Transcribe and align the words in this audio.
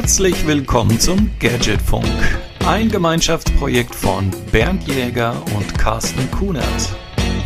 Herzlich 0.00 0.46
willkommen 0.46 0.98
zum 0.98 1.30
Gadgetfunk, 1.38 2.06
ein 2.66 2.88
Gemeinschaftsprojekt 2.88 3.94
von 3.94 4.30
Bernd 4.50 4.84
Jäger 4.84 5.36
und 5.54 5.78
Carsten 5.78 6.30
Kunert. 6.30 6.64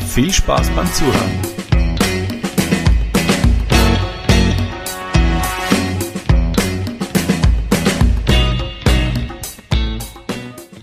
Viel 0.06 0.32
Spaß 0.32 0.70
beim 0.70 0.86
Zuhören. 0.92 1.32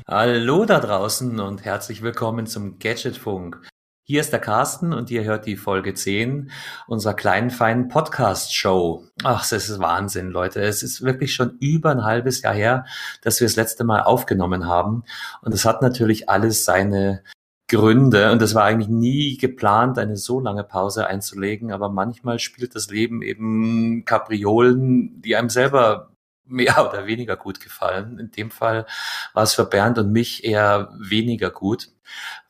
Hallo 0.06 0.66
da 0.66 0.82
draußen 0.82 1.40
und 1.40 1.64
herzlich 1.64 2.02
willkommen 2.02 2.48
zum 2.48 2.80
Gadgetfunk. 2.80 3.62
Hier 4.04 4.20
ist 4.20 4.34
der 4.34 4.40
Carsten 4.40 4.94
und 4.94 5.12
ihr 5.12 5.24
hört 5.24 5.46
die 5.46 5.56
Folge 5.56 5.94
10 5.94 6.50
unserer 6.88 7.14
kleinen, 7.14 7.52
feinen 7.52 7.88
Podcast-Show. 7.88 9.06
Ach, 9.24 9.48
das 9.48 9.70
ist 9.70 9.78
Wahnsinn, 9.80 10.32
Leute. 10.32 10.60
Es 10.60 10.82
ist 10.82 11.04
wirklich 11.04 11.36
schon 11.36 11.58
über 11.60 11.92
ein 11.92 12.04
halbes 12.04 12.42
Jahr 12.42 12.56
her, 12.56 12.86
dass 13.22 13.40
wir 13.40 13.46
das 13.48 13.56
letzte 13.56 13.84
Mal 13.84 14.02
aufgenommen 14.02 14.66
haben. 14.66 15.04
Und 15.44 15.54
es 15.54 15.66
hat 15.66 15.84
natürlich 15.84 16.30
alles 16.30 16.66
seine 16.66 17.24
Gründe. 17.68 18.32
Und 18.32 18.42
es 18.42 18.56
war 18.56 18.64
eigentlich 18.64 18.90
nie 18.90 19.38
geplant, 19.38 20.00
eine 20.00 20.18
so 20.18 20.40
lange 20.40 20.64
Pause 20.64 21.06
einzulegen. 21.06 21.72
Aber 21.72 21.90
manchmal 21.90 22.40
spielt 22.40 22.74
das 22.74 22.90
Leben 22.90 23.22
eben 23.22 24.04
Kapriolen, 24.04 25.22
die 25.22 25.36
einem 25.36 25.50
selber 25.50 26.12
mehr 26.52 26.88
oder 26.90 27.06
weniger 27.06 27.38
gut 27.38 27.60
gefallen. 27.60 28.20
In 28.20 28.32
dem 28.32 28.52
Fall 28.52 28.86
war 29.34 29.44
es 29.44 29.54
für 29.54 29.66
Bernd 29.66 29.98
und 30.00 30.12
mich 30.12 30.44
eher 30.44 30.92
weniger 31.00 31.50
gut. 31.50 31.90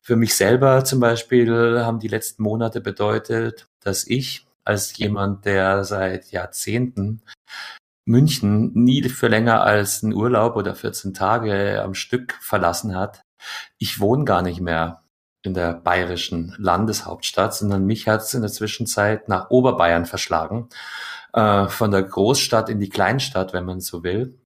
Für 0.04 0.16
mich 0.16 0.34
selber 0.34 0.84
zum 0.84 0.98
Beispiel 0.98 1.80
haben 1.84 2.00
die 2.00 2.08
letzten 2.08 2.42
Monate 2.42 2.80
bedeutet, 2.80 3.68
dass 3.80 4.04
ich 4.04 4.46
als 4.64 4.96
jemand, 4.96 5.44
der 5.44 5.84
seit 5.84 6.32
Jahrzehnten 6.32 7.22
München 8.04 8.72
nie 8.74 9.08
für 9.08 9.28
länger 9.28 9.62
als 9.62 10.02
einen 10.02 10.12
Urlaub 10.12 10.56
oder 10.56 10.74
14 10.74 11.14
Tage 11.14 11.80
am 11.82 11.94
Stück 11.94 12.34
verlassen 12.40 12.96
hat, 12.96 13.22
ich 13.78 14.00
wohne 14.00 14.24
gar 14.24 14.42
nicht 14.42 14.60
mehr 14.60 15.02
in 15.42 15.54
der 15.54 15.74
bayerischen 15.74 16.54
Landeshauptstadt, 16.58 17.54
sondern 17.54 17.84
mich 17.84 18.08
hat 18.08 18.22
es 18.22 18.34
in 18.34 18.42
der 18.42 18.50
Zwischenzeit 18.50 19.28
nach 19.28 19.50
Oberbayern 19.50 20.06
verschlagen, 20.06 20.68
äh, 21.32 21.68
von 21.68 21.90
der 21.90 22.02
Großstadt 22.02 22.68
in 22.68 22.80
die 22.80 22.88
Kleinstadt, 22.88 23.52
wenn 23.52 23.64
man 23.64 23.80
so 23.80 24.02
will. 24.04 24.38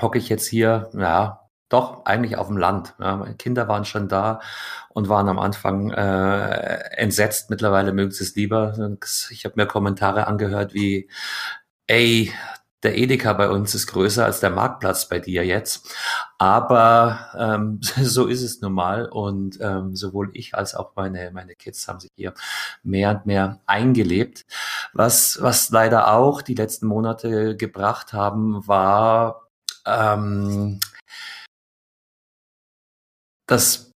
Hocke 0.00 0.18
ich 0.18 0.28
jetzt 0.28 0.46
hier, 0.46 0.90
ja, 0.94 1.41
doch, 1.72 2.04
eigentlich 2.04 2.36
auf 2.36 2.48
dem 2.48 2.56
Land. 2.56 2.94
Ja, 3.00 3.16
meine 3.16 3.34
Kinder 3.34 3.68
waren 3.68 3.84
schon 3.84 4.08
da 4.08 4.40
und 4.90 5.08
waren 5.08 5.28
am 5.28 5.38
Anfang 5.38 5.90
äh, 5.90 6.74
entsetzt. 6.96 7.50
Mittlerweile 7.50 7.92
mögen 7.92 8.10
sie 8.10 8.24
es 8.24 8.34
lieber. 8.34 8.74
Ich 9.30 9.44
habe 9.44 9.54
mir 9.56 9.66
Kommentare 9.66 10.26
angehört 10.26 10.74
wie, 10.74 11.08
ey, 11.86 12.32
der 12.82 12.98
Edeka 12.98 13.32
bei 13.34 13.48
uns 13.48 13.74
ist 13.74 13.86
größer 13.86 14.24
als 14.24 14.40
der 14.40 14.50
Marktplatz 14.50 15.08
bei 15.08 15.20
dir 15.20 15.46
jetzt. 15.46 15.94
Aber 16.38 17.30
ähm, 17.38 17.78
so 18.02 18.26
ist 18.26 18.42
es 18.42 18.60
nun 18.60 18.72
mal. 18.72 19.06
Und 19.06 19.58
ähm, 19.60 19.94
sowohl 19.94 20.30
ich 20.34 20.54
als 20.54 20.74
auch 20.74 20.92
meine, 20.96 21.30
meine 21.32 21.54
Kids 21.54 21.86
haben 21.88 22.00
sich 22.00 22.10
hier 22.16 22.34
mehr 22.82 23.10
und 23.10 23.26
mehr 23.26 23.60
eingelebt. 23.66 24.44
Was, 24.92 25.38
was 25.40 25.70
leider 25.70 26.12
auch 26.12 26.42
die 26.42 26.54
letzten 26.54 26.86
Monate 26.86 27.56
gebracht 27.56 28.12
haben, 28.12 28.66
war 28.66 29.48
ähm, 29.86 30.80
dass 33.46 33.90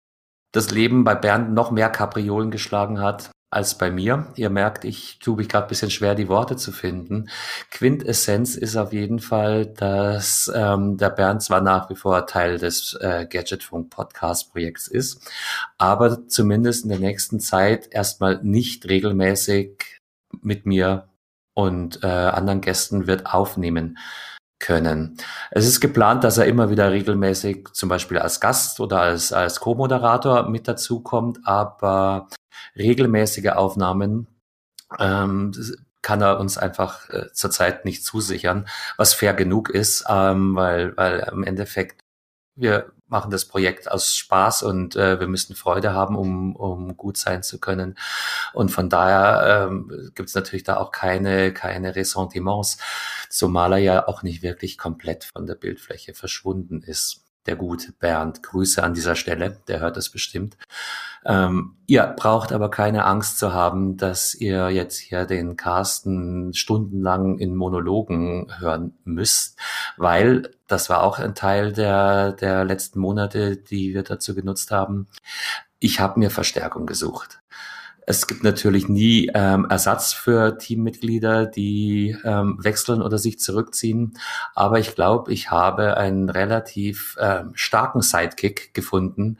das 0.52 0.70
Leben 0.70 1.04
bei 1.04 1.14
Bernd 1.14 1.52
noch 1.52 1.70
mehr 1.70 1.90
Kapriolen 1.90 2.50
geschlagen 2.50 3.00
hat 3.00 3.30
als 3.54 3.78
bei 3.78 3.90
mir. 3.90 4.26
Ihr 4.34 4.50
merkt, 4.50 4.84
ich 4.84 5.18
tue 5.20 5.36
mich 5.36 5.48
gerade 5.48 5.68
bisschen 5.68 5.90
schwer, 5.90 6.14
die 6.14 6.28
Worte 6.28 6.56
zu 6.56 6.72
finden. 6.72 7.28
Quintessenz 7.70 8.56
ist 8.56 8.76
auf 8.76 8.92
jeden 8.92 9.20
Fall, 9.20 9.66
dass 9.66 10.50
ähm, 10.54 10.96
der 10.96 11.10
Bernd 11.10 11.42
zwar 11.42 11.60
nach 11.60 11.88
wie 11.88 11.94
vor 11.94 12.26
Teil 12.26 12.58
des 12.58 12.98
äh, 13.00 13.26
Gadgetfunk 13.30 13.90
Podcast 13.90 14.50
Projekts 14.52 14.88
ist, 14.88 15.30
aber 15.78 16.26
zumindest 16.26 16.84
in 16.84 16.90
der 16.90 16.98
nächsten 16.98 17.38
Zeit 17.38 17.88
erstmal 17.92 18.42
nicht 18.42 18.88
regelmäßig 18.88 20.00
mit 20.42 20.66
mir 20.66 21.08
und 21.54 22.02
äh, 22.02 22.06
anderen 22.06 22.60
Gästen 22.60 23.06
wird 23.06 23.26
aufnehmen 23.26 23.98
können. 24.64 25.18
Es 25.50 25.66
ist 25.66 25.80
geplant, 25.80 26.24
dass 26.24 26.38
er 26.38 26.46
immer 26.46 26.70
wieder 26.70 26.90
regelmäßig 26.90 27.68
zum 27.72 27.90
Beispiel 27.90 28.18
als 28.18 28.40
Gast 28.40 28.80
oder 28.80 29.00
als, 29.00 29.30
als 29.30 29.60
Co-Moderator 29.60 30.48
mit 30.48 30.66
dazukommt, 30.66 31.40
aber 31.44 32.28
regelmäßige 32.74 33.50
Aufnahmen 33.50 34.26
ähm, 34.98 35.52
kann 36.00 36.22
er 36.22 36.40
uns 36.40 36.56
einfach 36.56 37.10
äh, 37.10 37.30
zurzeit 37.32 37.84
nicht 37.84 38.06
zusichern, 38.06 38.66
was 38.96 39.12
fair 39.12 39.34
genug 39.34 39.68
ist, 39.68 40.06
ähm, 40.08 40.56
weil, 40.56 40.96
weil 40.96 41.28
im 41.30 41.44
Endeffekt 41.44 42.00
wir 42.56 42.90
machen 43.14 43.30
das 43.30 43.44
Projekt 43.44 43.88
aus 43.88 44.16
Spaß 44.16 44.64
und 44.64 44.96
äh, 44.96 45.20
wir 45.20 45.28
müssen 45.28 45.54
Freude 45.54 45.92
haben, 45.92 46.16
um, 46.16 46.56
um 46.56 46.96
gut 46.96 47.16
sein 47.16 47.44
zu 47.44 47.60
können. 47.60 47.96
Und 48.52 48.72
von 48.72 48.90
daher 48.90 49.68
ähm, 49.68 50.10
gibt 50.16 50.30
es 50.30 50.34
natürlich 50.34 50.64
da 50.64 50.78
auch 50.78 50.90
keine, 50.90 51.52
keine 51.52 51.94
Ressentiments, 51.94 52.78
zumal 53.30 53.74
er 53.74 53.78
ja 53.78 54.08
auch 54.08 54.24
nicht 54.24 54.42
wirklich 54.42 54.78
komplett 54.78 55.22
von 55.22 55.46
der 55.46 55.54
Bildfläche 55.54 56.12
verschwunden 56.12 56.82
ist 56.82 57.20
der 57.46 57.56
gute 57.56 57.92
Bernd. 57.92 58.42
Grüße 58.42 58.82
an 58.82 58.94
dieser 58.94 59.14
Stelle, 59.14 59.58
der 59.68 59.80
hört 59.80 59.96
das 59.96 60.08
bestimmt. 60.08 60.56
Ähm, 61.26 61.76
ihr 61.86 62.02
braucht 62.16 62.52
aber 62.52 62.70
keine 62.70 63.04
Angst 63.04 63.38
zu 63.38 63.52
haben, 63.52 63.96
dass 63.96 64.34
ihr 64.34 64.70
jetzt 64.70 64.98
hier 64.98 65.24
den 65.26 65.56
Carsten 65.56 66.52
stundenlang 66.54 67.38
in 67.38 67.54
Monologen 67.54 68.50
hören 68.58 68.96
müsst, 69.04 69.58
weil 69.98 70.53
das 70.66 70.88
war 70.88 71.02
auch 71.02 71.18
ein 71.18 71.34
Teil 71.34 71.72
der, 71.72 72.32
der 72.32 72.64
letzten 72.64 72.98
Monate, 72.98 73.56
die 73.56 73.94
wir 73.94 74.02
dazu 74.02 74.34
genutzt 74.34 74.70
haben. 74.70 75.08
Ich 75.78 76.00
habe 76.00 76.18
mir 76.18 76.30
Verstärkung 76.30 76.86
gesucht. 76.86 77.40
Es 78.06 78.26
gibt 78.26 78.44
natürlich 78.44 78.88
nie 78.88 79.30
ähm, 79.34 79.66
Ersatz 79.68 80.12
für 80.12 80.58
Teammitglieder, 80.58 81.46
die 81.46 82.16
ähm, 82.24 82.58
wechseln 82.60 83.00
oder 83.00 83.18
sich 83.18 83.38
zurückziehen. 83.38 84.18
Aber 84.54 84.78
ich 84.78 84.94
glaube, 84.94 85.32
ich 85.32 85.50
habe 85.50 85.96
einen 85.96 86.28
relativ 86.28 87.16
ähm, 87.18 87.52
starken 87.54 88.02
Sidekick 88.02 88.74
gefunden, 88.74 89.38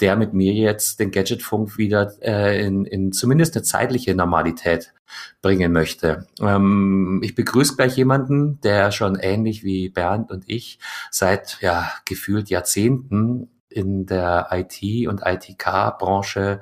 der 0.00 0.16
mit 0.16 0.34
mir 0.34 0.52
jetzt 0.52 0.98
den 0.98 1.12
Gadgetfunk 1.12 1.78
wieder 1.78 2.12
äh, 2.22 2.64
in, 2.64 2.84
in 2.84 3.12
zumindest 3.12 3.54
eine 3.56 3.62
zeitliche 3.62 4.14
Normalität 4.14 4.92
bringen 5.40 5.72
möchte. 5.72 6.26
Ähm, 6.40 7.20
ich 7.22 7.34
begrüße 7.34 7.76
gleich 7.76 7.96
jemanden, 7.96 8.60
der 8.62 8.90
schon 8.90 9.16
ähnlich 9.16 9.62
wie 9.62 9.88
Bernd 9.88 10.30
und 10.30 10.44
ich 10.48 10.80
seit 11.10 11.58
ja 11.60 11.90
gefühlt 12.06 12.50
Jahrzehnten 12.50 13.48
in 13.70 14.06
der 14.06 14.48
IT- 14.50 15.08
und 15.08 15.22
ITK-Branche 15.24 16.60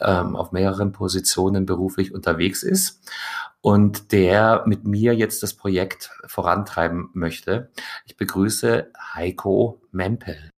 ähm, 0.00 0.36
auf 0.36 0.52
mehreren 0.52 0.92
Positionen 0.92 1.66
beruflich 1.66 2.14
unterwegs 2.14 2.62
ist 2.62 3.00
und 3.60 4.12
der 4.12 4.62
mit 4.66 4.84
mir 4.84 5.14
jetzt 5.14 5.42
das 5.42 5.54
Projekt 5.54 6.10
vorantreiben 6.26 7.10
möchte. 7.14 7.70
Ich 8.04 8.16
begrüße 8.16 8.92
Heiko 9.14 9.82
Mempel. 9.90 10.50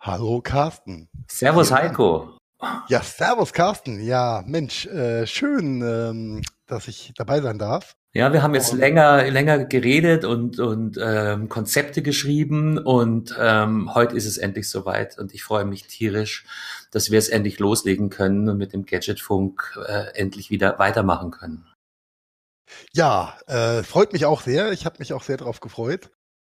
Hallo 0.00 0.40
Carsten. 0.40 1.08
Servus 1.30 1.72
Heiko. 1.72 2.36
Ja, 2.88 3.02
servus 3.02 3.52
Carsten. 3.52 4.00
Ja, 4.00 4.42
Mensch, 4.46 4.86
äh, 4.86 5.26
schön, 5.26 5.82
ähm, 5.82 6.42
dass 6.70 6.88
ich 6.88 7.12
dabei 7.16 7.40
sein 7.40 7.58
darf. 7.58 7.96
Ja, 8.12 8.32
wir 8.32 8.42
haben 8.42 8.54
jetzt 8.54 8.72
länger, 8.72 9.30
länger 9.30 9.64
geredet 9.64 10.24
und, 10.24 10.58
und 10.58 10.98
ähm, 11.00 11.48
Konzepte 11.48 12.02
geschrieben 12.02 12.76
und 12.78 13.36
ähm, 13.38 13.94
heute 13.94 14.16
ist 14.16 14.26
es 14.26 14.36
endlich 14.36 14.68
soweit 14.68 15.18
und 15.18 15.32
ich 15.32 15.44
freue 15.44 15.64
mich 15.64 15.86
tierisch, 15.86 16.44
dass 16.90 17.10
wir 17.10 17.18
es 17.18 17.28
endlich 17.28 17.60
loslegen 17.60 18.10
können 18.10 18.48
und 18.48 18.58
mit 18.58 18.72
dem 18.72 18.84
Gadgetfunk 18.84 19.78
äh, 19.86 20.14
endlich 20.14 20.50
wieder 20.50 20.78
weitermachen 20.80 21.30
können. 21.30 21.66
Ja, 22.92 23.38
äh, 23.46 23.82
freut 23.82 24.12
mich 24.12 24.24
auch 24.24 24.40
sehr. 24.42 24.72
Ich 24.72 24.86
habe 24.86 24.96
mich 24.98 25.12
auch 25.12 25.22
sehr 25.22 25.36
darauf 25.36 25.60
gefreut. 25.60 26.10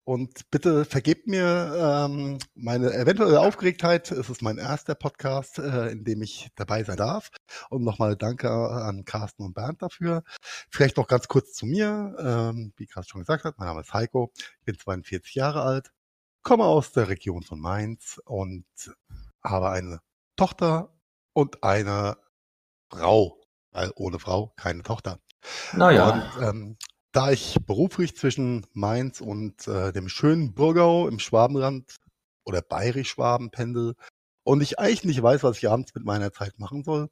Und 0.06 0.52
bitte 0.52 0.86
vergebt 0.86 1.25
mir 1.25 2.06
ähm, 2.07 2.38
meine 2.54 2.94
eventuelle 2.94 3.40
Aufgeregtheit. 3.40 4.12
Es 4.12 4.30
ist 4.30 4.44
mein 4.44 4.60
erster 4.60 4.94
Podcast, 4.94 5.57
äh, 5.57 5.88
in 5.88 6.04
dem 6.04 6.22
ich 6.22 6.50
dabei 6.56 6.84
sein 6.84 6.98
darf. 6.98 7.31
Und 7.72 7.84
nochmal 7.84 8.16
danke 8.16 8.52
an 8.52 9.04
Carsten 9.04 9.42
und 9.42 9.56
Bernd 9.56 9.81
dafür. 9.81 10.24
Vielleicht 10.69 10.98
noch 10.98 11.07
ganz 11.07 11.28
kurz 11.28 11.54
zu 11.54 11.66
mir. 11.66 12.16
Ähm, 12.19 12.72
wie 12.78 12.86
Carsten 12.86 13.13
schon 13.13 13.22
gesagt 13.22 13.46
hat, 13.46 13.57
mein 13.57 13.68
Name 13.68 13.81
ist 13.81 13.96
Heiko. 13.96 14.31
Ich 14.60 14.66
bin 14.66 14.78
42 14.78 15.34
Jahre 15.34 15.63
alt, 15.63 15.92
komme 16.44 16.66
aus 16.66 16.92
der 16.92 17.10
Region 17.10 17.42
von 17.42 17.60
Mainz 17.60 18.22
und 18.25 18.68
habe 19.44 19.72
eine 19.72 20.01
Tochter 20.36 20.94
und 21.34 21.63
eine 21.63 22.18
Frau. 22.92 23.42
Weil 23.72 23.92
ohne 23.96 24.19
Frau 24.19 24.54
keine 24.56 24.84
Tochter. 24.84 25.19
Naja. 25.74 26.12
Und 26.38 26.44
ähm, 26.44 26.78
da 27.15 27.31
ich 27.31 27.56
beruflich 27.65 28.13
zwischen 28.17 28.67
Mainz 28.73 29.21
und 29.21 29.69
äh, 29.69 29.94
dem 29.94 30.09
schönen 30.09 30.53
Burgau 30.53 31.07
im 31.07 31.19
Schwabenland 31.19 31.95
oder 32.44 32.62
Bayerisch-Schwaben 32.62 33.51
pendel 33.51 33.95
und 34.44 34.62
ich 34.62 34.79
eigentlich 34.79 35.06
nicht 35.06 35.23
weiß, 35.23 35.41
was 35.44 35.57
ich 35.57 35.69
abends 35.69 35.95
mit 35.95 36.03
meiner 36.03 36.33
Zeit 36.33 36.59
machen 36.59 36.83
soll, 36.83 37.09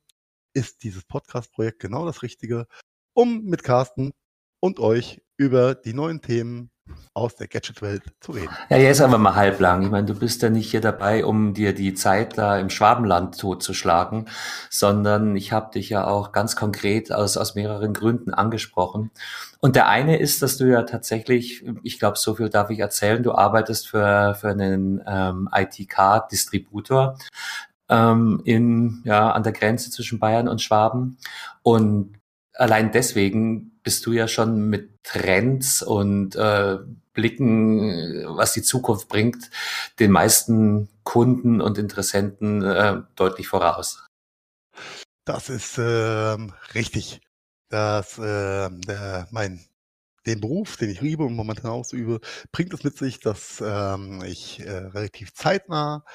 ist 0.53 0.83
dieses 0.83 1.05
Podcast-Projekt 1.05 1.79
genau 1.79 2.05
das 2.05 2.21
Richtige, 2.21 2.67
um 3.13 3.45
mit 3.45 3.63
Carsten 3.63 4.11
und 4.59 4.81
euch 4.81 5.21
über 5.37 5.73
die 5.73 5.93
neuen 5.93 6.21
Themen 6.21 6.69
aus 7.13 7.35
der 7.35 7.47
Gadget-Welt 7.47 8.03
zu 8.19 8.31
reden. 8.33 8.49
Ja, 8.69 8.77
jetzt 8.77 9.01
aber 9.01 9.17
mal 9.17 9.35
halblang. 9.35 9.83
Ich 9.83 9.89
meine, 9.89 10.07
du 10.07 10.15
bist 10.15 10.41
ja 10.41 10.49
nicht 10.49 10.71
hier 10.71 10.81
dabei, 10.81 11.25
um 11.25 11.53
dir 11.53 11.73
die 11.73 11.93
Zeit 11.93 12.37
da 12.37 12.57
im 12.57 12.69
Schwabenland 12.69 13.39
totzuschlagen, 13.39 14.27
sondern 14.69 15.35
ich 15.35 15.51
habe 15.51 15.71
dich 15.71 15.89
ja 15.89 16.05
auch 16.07 16.31
ganz 16.31 16.55
konkret 16.55 17.11
aus, 17.11 17.37
aus 17.37 17.55
mehreren 17.55 17.93
Gründen 17.93 18.33
angesprochen. 18.33 19.11
Und 19.59 19.75
der 19.75 19.87
eine 19.87 20.17
ist, 20.17 20.41
dass 20.41 20.57
du 20.57 20.65
ja 20.65 20.83
tatsächlich, 20.83 21.63
ich 21.83 21.99
glaube, 21.99 22.17
so 22.17 22.35
viel 22.35 22.49
darf 22.49 22.69
ich 22.69 22.79
erzählen, 22.79 23.23
du 23.23 23.33
arbeitest 23.33 23.87
für, 23.87 24.35
für 24.35 24.49
einen 24.49 25.01
ähm, 25.05 25.49
ITK-Distributor 25.53 27.17
ähm, 27.89 28.41
in, 28.43 29.01
ja, 29.05 29.31
an 29.31 29.43
der 29.43 29.53
Grenze 29.53 29.91
zwischen 29.91 30.19
Bayern 30.19 30.47
und 30.47 30.61
Schwaben. 30.61 31.17
Und 31.61 32.19
allein 32.55 32.91
deswegen 32.91 33.72
bist 33.83 34.05
du 34.05 34.13
ja 34.13 34.27
schon 34.27 34.69
mit 34.69 35.03
Trends 35.03 35.81
und 35.81 36.35
äh, 36.35 36.77
Blicken, 37.13 38.25
was 38.27 38.53
die 38.53 38.63
Zukunft 38.63 39.07
bringt, 39.07 39.51
den 39.99 40.11
meisten 40.11 40.89
Kunden 41.03 41.61
und 41.61 41.77
Interessenten 41.77 42.63
äh, 42.63 43.01
deutlich 43.15 43.47
voraus. 43.47 44.07
Das 45.25 45.49
ist 45.49 45.77
äh, 45.77 46.37
richtig. 46.73 47.21
Dass 47.69 48.17
äh, 48.17 48.69
der, 48.69 49.27
mein 49.31 49.65
den 50.25 50.39
Beruf, 50.39 50.77
den 50.77 50.89
ich 50.89 51.01
liebe 51.01 51.23
und 51.23 51.35
momentan 51.35 51.71
ausübe, 51.71 52.21
bringt 52.51 52.73
es 52.73 52.83
mit 52.83 52.97
sich, 52.97 53.19
dass 53.19 53.61
ähm, 53.65 54.23
ich 54.23 54.59
äh, 54.61 54.69
relativ 54.69 55.33
zeitnah 55.33 56.05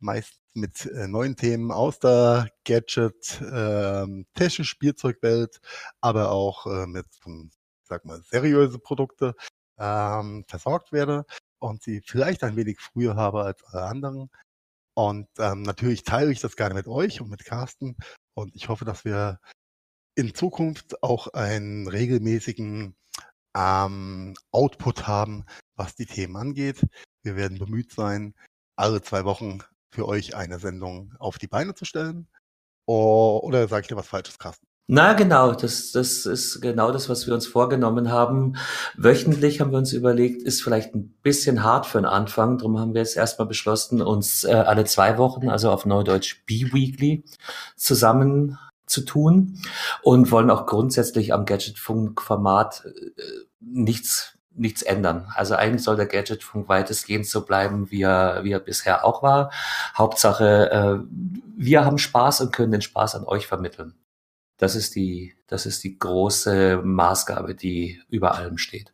meist 0.00 0.40
mit 0.54 0.86
äh, 0.86 1.08
neuen 1.08 1.36
Themen 1.36 1.70
aus 1.70 1.98
der 1.98 2.50
Gadget, 2.64 3.40
ähm, 3.52 4.26
technischen 4.34 4.64
Spielzeugwelt, 4.64 5.60
aber 6.00 6.30
auch 6.30 6.66
äh, 6.66 6.86
mit, 6.86 7.06
ähm, 7.26 7.50
sag 7.82 8.04
mal, 8.04 8.22
seriöse 8.22 8.78
Produkte 8.78 9.34
ähm, 9.78 10.44
versorgt 10.48 10.92
werde 10.92 11.24
und 11.58 11.82
sie 11.82 12.02
vielleicht 12.04 12.42
ein 12.44 12.56
wenig 12.56 12.80
früher 12.80 13.16
habe 13.16 13.44
als 13.44 13.62
alle 13.64 13.84
anderen. 13.84 14.30
Und 14.94 15.28
ähm, 15.38 15.62
natürlich 15.62 16.02
teile 16.02 16.32
ich 16.32 16.40
das 16.40 16.56
gerne 16.56 16.74
mit 16.74 16.88
euch 16.88 17.20
und 17.20 17.30
mit 17.30 17.44
Carsten. 17.44 17.96
Und 18.34 18.56
ich 18.56 18.68
hoffe, 18.68 18.84
dass 18.84 19.04
wir 19.04 19.40
in 20.16 20.34
Zukunft 20.34 21.02
auch 21.02 21.28
einen 21.28 21.86
regelmäßigen 21.86 22.96
ähm, 23.56 24.34
Output 24.50 25.06
haben, 25.06 25.46
was 25.76 25.94
die 25.94 26.06
Themen 26.06 26.36
angeht. 26.36 26.84
Wir 27.22 27.36
werden 27.36 27.58
bemüht 27.58 27.92
sein, 27.92 28.34
alle 28.76 29.02
zwei 29.02 29.24
Wochen 29.24 29.60
für 29.90 30.06
euch 30.06 30.34
eine 30.36 30.58
Sendung 30.58 31.14
auf 31.18 31.38
die 31.38 31.46
Beine 31.46 31.74
zu 31.74 31.84
stellen. 31.84 32.28
Oder 32.86 33.68
sage 33.68 33.82
ich 33.82 33.88
dir 33.88 33.96
was 33.96 34.08
Falsches, 34.08 34.38
Carsten? 34.38 34.66
Na 34.90 35.12
genau, 35.12 35.52
das, 35.52 35.92
das 35.92 36.24
ist 36.24 36.62
genau 36.62 36.92
das, 36.92 37.10
was 37.10 37.26
wir 37.26 37.34
uns 37.34 37.46
vorgenommen 37.46 38.10
haben. 38.10 38.56
Wöchentlich 38.96 39.60
haben 39.60 39.70
wir 39.70 39.76
uns 39.76 39.92
überlegt, 39.92 40.42
ist 40.42 40.62
vielleicht 40.62 40.94
ein 40.94 41.14
bisschen 41.22 41.62
hart 41.62 41.84
für 41.84 41.98
den 41.98 42.06
Anfang. 42.06 42.56
Darum 42.56 42.78
haben 42.78 42.94
wir 42.94 43.02
jetzt 43.02 43.14
erstmal 43.14 43.46
beschlossen, 43.46 44.00
uns 44.00 44.44
äh, 44.44 44.52
alle 44.52 44.86
zwei 44.86 45.18
Wochen, 45.18 45.50
also 45.50 45.70
auf 45.70 45.84
Neudeutsch 45.84 46.42
B-Weekly, 46.46 47.22
zusammen 47.76 48.58
zu 48.86 49.02
tun 49.02 49.60
und 50.02 50.30
wollen 50.30 50.50
auch 50.50 50.64
grundsätzlich 50.64 51.34
am 51.34 51.44
Gadgetfunk-Format 51.44 52.86
äh, 52.86 53.22
nichts 53.60 54.37
nichts 54.58 54.82
ändern. 54.82 55.30
Also 55.34 55.54
eigentlich 55.54 55.82
soll 55.82 55.96
der 55.96 56.06
Gadgetfunk 56.06 56.68
weitestgehend 56.68 57.26
so 57.26 57.44
bleiben, 57.44 57.90
wie 57.90 58.02
er, 58.02 58.44
wie 58.44 58.52
er 58.52 58.60
bisher 58.60 59.04
auch 59.04 59.22
war. 59.22 59.50
Hauptsache, 59.96 60.70
äh, 60.70 60.98
wir 61.56 61.84
haben 61.84 61.98
Spaß 61.98 62.40
und 62.42 62.52
können 62.52 62.72
den 62.72 62.82
Spaß 62.82 63.14
an 63.14 63.24
euch 63.24 63.46
vermitteln. 63.46 63.94
Das 64.58 64.74
ist 64.74 64.96
die, 64.96 65.34
das 65.46 65.66
ist 65.66 65.84
die 65.84 65.98
große 65.98 66.80
Maßgabe, 66.82 67.54
die 67.54 68.02
über 68.08 68.34
allem 68.34 68.58
steht. 68.58 68.92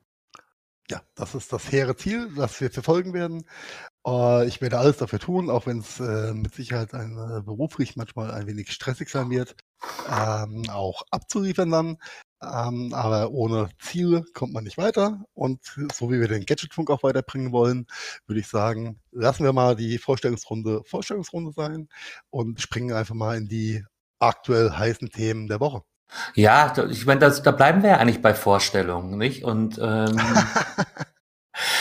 Ja, 0.91 1.01
das 1.15 1.35
ist 1.35 1.51
das 1.51 1.73
hehre 1.73 1.97
Ziel, 1.97 2.31
das 2.37 2.61
wir 2.61 2.71
verfolgen 2.71 3.15
werden. 3.15 3.47
Uh, 4.07 4.43
ich 4.43 4.61
werde 4.61 4.79
alles 4.79 4.99
dafür 4.99 5.19
tun, 5.19 5.49
auch 5.49 5.67
wenn 5.67 5.79
es 5.79 5.99
äh, 5.99 6.35
mit 6.35 6.55
Sicherheit 6.55 6.93
ein, 6.93 7.17
äh, 7.17 7.41
beruflich 7.41 7.97
manchmal 7.97 8.31
ein 8.33 8.47
wenig 8.47 8.71
stressig 8.71 9.09
sein 9.09 9.31
wird, 9.31 9.57
ähm, 10.11 10.69
auch 10.69 11.03
abzuliefern 11.11 11.71
dann. 11.71 11.97
Ähm, 12.43 12.93
aber 12.93 13.31
ohne 13.31 13.69
Ziele 13.79 14.25
kommt 14.35 14.53
man 14.53 14.65
nicht 14.65 14.79
weiter. 14.79 15.25
Und 15.35 15.61
so 15.93 16.11
wie 16.11 16.21
wir 16.21 16.29
den 16.29 16.45
Gadgetfunk 16.45 16.91
auch 16.91 17.03
weiterbringen 17.03 17.53
wollen, 17.53 17.87
würde 18.27 18.41
ich 18.41 18.49
sagen, 18.49 19.01
lassen 19.13 19.45
wir 19.45 19.53
mal 19.53 19.77
die 19.77 19.99
Vorstellungsrunde 19.99 20.83
Vorstellungsrunde 20.85 21.53
sein 21.53 21.89
und 22.31 22.61
springen 22.61 22.95
einfach 22.95 23.15
mal 23.15 23.37
in 23.37 23.49
die 23.49 23.85
aktuell 24.19 24.71
heißen 24.71 25.11
Themen 25.11 25.49
der 25.49 25.61
Woche. 25.61 25.83
Ja, 26.35 26.73
ich 26.91 27.07
meine, 27.07 27.21
da 27.21 27.51
bleiben 27.51 27.83
wir 27.83 27.91
ja 27.91 27.97
eigentlich 27.99 28.23
bei 28.23 28.35
Vorstellungen, 28.35 29.19
nicht? 29.19 29.45
Und 29.45 29.79
ähm, 29.83 30.17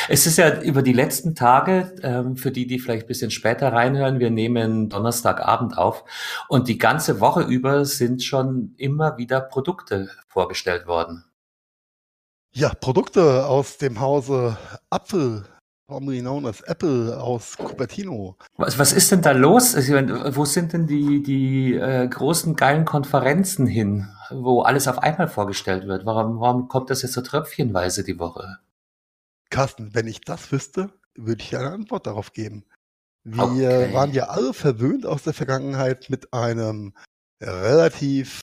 Es 0.07 0.27
ist 0.27 0.37
ja 0.37 0.61
über 0.61 0.81
die 0.81 0.93
letzten 0.93 1.33
Tage, 1.35 1.95
ähm, 2.03 2.37
für 2.37 2.51
die, 2.51 2.67
die 2.67 2.79
vielleicht 2.79 3.05
ein 3.05 3.07
bisschen 3.07 3.31
später 3.31 3.73
reinhören, 3.73 4.19
wir 4.19 4.29
nehmen 4.29 4.89
Donnerstagabend 4.89 5.77
auf 5.77 6.03
und 6.47 6.67
die 6.67 6.77
ganze 6.77 7.19
Woche 7.19 7.41
über 7.41 7.85
sind 7.85 8.23
schon 8.23 8.75
immer 8.77 9.17
wieder 9.17 9.41
Produkte 9.41 10.09
vorgestellt 10.27 10.85
worden. 10.85 11.25
Ja, 12.55 12.71
Produkte 12.75 13.47
aus 13.47 13.77
dem 13.77 13.99
Hause 13.99 14.57
Apfel, 14.91 15.43
formerly 15.87 16.21
known 16.21 16.45
as 16.45 16.61
Apple 16.61 17.19
aus 17.19 17.57
Cupertino. 17.57 18.37
Was, 18.57 18.77
was 18.77 18.93
ist 18.93 19.11
denn 19.11 19.23
da 19.23 19.31
los? 19.31 19.73
Also, 19.75 19.93
wo 20.35 20.45
sind 20.45 20.73
denn 20.73 20.85
die, 20.85 21.23
die 21.23 21.73
äh, 21.73 22.07
großen 22.07 22.55
geilen 22.55 22.85
Konferenzen 22.85 23.65
hin, 23.65 24.07
wo 24.29 24.61
alles 24.61 24.87
auf 24.87 24.99
einmal 24.99 25.27
vorgestellt 25.27 25.87
wird? 25.87 26.05
Warum, 26.05 26.39
warum 26.39 26.67
kommt 26.67 26.91
das 26.91 27.01
jetzt 27.01 27.13
so 27.13 27.21
tröpfchenweise 27.21 28.03
die 28.03 28.19
Woche? 28.19 28.59
Carsten, 29.53 29.93
wenn 29.93 30.07
ich 30.07 30.21
das 30.21 30.51
wüsste, 30.51 30.91
würde 31.15 31.43
ich 31.43 31.55
eine 31.55 31.69
Antwort 31.69 32.07
darauf 32.07 32.33
geben. 32.33 32.65
Wir 33.23 33.43
okay. 33.43 33.93
waren 33.93 34.11
ja 34.11 34.25
alle 34.25 34.51
verwöhnt 34.51 35.05
aus 35.05 35.21
der 35.21 35.33
Vergangenheit 35.33 36.09
mit 36.09 36.33
einem 36.33 36.95
relativ 37.39 38.41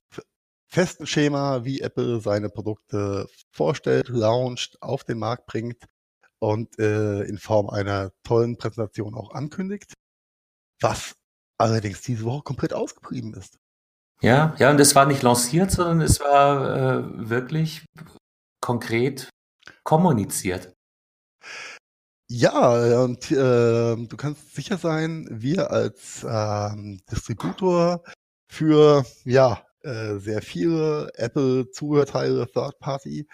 festen 0.72 1.06
Schema, 1.06 1.64
wie 1.64 1.80
Apple 1.80 2.20
seine 2.20 2.48
Produkte 2.48 3.26
vorstellt, 3.50 4.08
launcht, 4.08 4.80
auf 4.80 5.02
den 5.02 5.18
Markt 5.18 5.46
bringt 5.46 5.84
und 6.38 6.78
äh, 6.78 7.22
in 7.22 7.38
Form 7.38 7.68
einer 7.70 8.12
tollen 8.22 8.56
Präsentation 8.56 9.16
auch 9.16 9.34
ankündigt, 9.34 9.92
was 10.80 11.16
allerdings 11.58 12.02
diese 12.02 12.24
Woche 12.24 12.42
komplett 12.44 12.72
ausgeblieben 12.72 13.34
ist. 13.34 13.58
Ja, 14.22 14.54
ja, 14.58 14.70
und 14.70 14.78
es 14.78 14.94
war 14.94 15.06
nicht 15.06 15.22
lanciert, 15.22 15.72
sondern 15.72 16.02
es 16.02 16.20
war 16.20 16.76
äh, 16.76 17.28
wirklich 17.28 17.84
konkret 18.62 19.28
kommuniziert. 19.82 20.72
Ja, 22.32 23.02
und 23.02 23.30
äh, 23.32 23.96
du 23.96 24.16
kannst 24.16 24.54
sicher 24.54 24.78
sein, 24.78 25.26
wir 25.30 25.70
als 25.72 26.24
ähm, 26.28 27.00
Distributor 27.10 28.04
für 28.48 29.04
ja 29.24 29.64
äh, 29.82 30.16
sehr 30.18 30.40
viele 30.42 31.10
Apple-Zubehörteile 31.14 32.46
Third 32.52 32.78
Party 32.78 33.26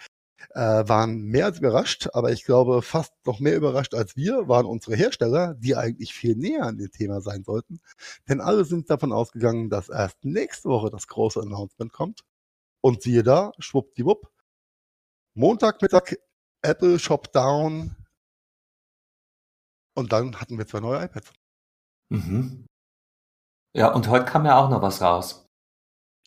äh, 0.51 0.59
waren 0.87 1.21
mehr 1.23 1.45
als 1.45 1.59
überrascht, 1.59 2.09
aber 2.13 2.31
ich 2.31 2.43
glaube 2.45 2.81
fast 2.81 3.13
noch 3.25 3.39
mehr 3.39 3.55
überrascht 3.55 3.93
als 3.93 4.15
wir 4.15 4.47
waren 4.47 4.65
unsere 4.65 4.95
Hersteller, 4.95 5.55
die 5.55 5.75
eigentlich 5.75 6.13
viel 6.13 6.35
näher 6.35 6.63
an 6.63 6.77
dem 6.77 6.91
Thema 6.91 7.21
sein 7.21 7.43
sollten. 7.43 7.81
Denn 8.29 8.41
alle 8.41 8.65
sind 8.65 8.89
davon 8.89 9.11
ausgegangen, 9.13 9.69
dass 9.69 9.89
erst 9.89 10.23
nächste 10.25 10.69
Woche 10.69 10.89
das 10.89 11.07
große 11.07 11.41
Announcement 11.41 11.93
kommt. 11.93 12.21
Und 12.81 13.01
siehe 13.03 13.23
da, 13.23 13.51
schwuppdiwupp, 13.59 14.29
Montagmittag 15.35 16.15
Apple 16.67 16.99
Shop 16.99 17.31
Down. 17.31 17.95
Und 19.95 20.11
dann 20.11 20.39
hatten 20.39 20.57
wir 20.57 20.67
zwei 20.67 20.81
neue 20.81 21.03
iPads. 21.03 21.33
Mhm. 22.09 22.67
Ja, 23.73 23.93
und 23.93 24.07
heute 24.09 24.25
kam 24.25 24.45
ja 24.45 24.57
auch 24.57 24.69
noch 24.69 24.81
was 24.81 25.01
raus. 25.01 25.45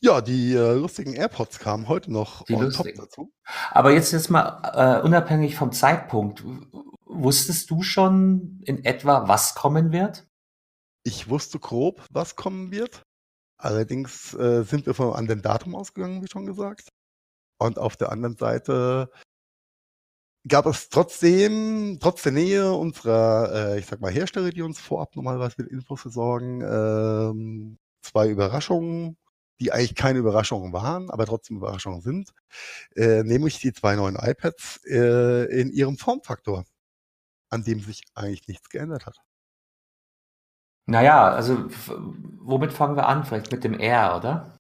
Ja, 0.03 0.23
die 0.23 0.55
äh, 0.55 0.75
lustigen 0.75 1.13
AirPods 1.13 1.59
kamen 1.59 1.87
heute 1.87 2.11
noch 2.11 2.45
die 2.45 2.55
on 2.55 2.71
top 2.71 2.89
dazu. 2.95 3.33
Aber 3.71 3.93
jetzt 3.93 4.13
jetzt 4.13 4.31
mal 4.31 4.63
äh, 4.75 5.03
unabhängig 5.03 5.57
vom 5.57 5.73
Zeitpunkt, 5.73 6.43
wusstest 7.05 7.71
du 7.71 7.83
schon 7.83 8.63
in 8.65 8.83
etwa, 8.85 9.29
was 9.29 9.55
kommen 9.55 9.93
wird? 9.93 10.27
Ich 11.05 11.29
wusste 11.29 11.59
grob, 11.59 12.03
was 12.11 12.35
kommen 12.35 12.71
wird. 12.71 13.03
Allerdings 13.59 14.33
äh, 14.35 14.63
sind 14.63 14.87
wir 14.87 14.95
von 14.95 15.15
einem 15.15 15.43
Datum 15.43 15.75
ausgegangen, 15.75 16.23
wie 16.23 16.29
schon 16.29 16.47
gesagt. 16.47 16.89
Und 17.59 17.79
auf 17.79 17.97
der 17.97 18.11
anderen 18.11 18.39
Seite 18.39 19.11
gab 20.49 20.67
es 20.67 20.89
trotzdem, 20.89 21.99
trotz 22.01 22.23
der 22.23 22.33
Nähe 22.33 22.73
unserer, 22.73 23.75
äh, 23.75 23.79
ich 23.79 23.87
sag 23.87 24.01
mal, 24.01 24.13
Hersteller, 24.13 24.51
die 24.51 24.63
uns 24.63 24.81
vorab 24.81 25.15
normalerweise 25.17 25.57
mit 25.59 25.69
Infos 25.69 26.01
versorgen, 26.01 26.63
ähm, 26.63 27.79
zwei 28.03 28.29
Überraschungen, 28.29 29.17
die 29.61 29.73
eigentlich 29.73 29.95
keine 29.95 30.19
Überraschungen 30.19 30.73
waren, 30.73 31.11
aber 31.11 31.27
trotzdem 31.27 31.59
Überraschungen 31.59 32.01
sind, 32.01 32.31
äh, 32.97 33.23
nämlich 33.23 33.59
die 33.59 33.73
zwei 33.73 33.95
neuen 33.97 34.17
iPads 34.17 34.81
äh, 34.87 35.45
in 35.61 35.71
ihrem 35.71 35.99
Formfaktor, 35.99 36.65
an 37.51 37.63
dem 37.63 37.81
sich 37.81 38.03
eigentlich 38.15 38.49
nichts 38.49 38.71
geändert 38.71 39.07
hat. 39.07 39.21
Naja, 40.87 41.31
also 41.31 41.69
womit 42.39 42.73
fangen 42.73 42.97
wir 42.97 43.07
an? 43.07 43.25
Vielleicht 43.25 43.53
mit 43.53 43.63
dem 43.63 43.79
R, 43.79 44.17
oder? 44.17 44.60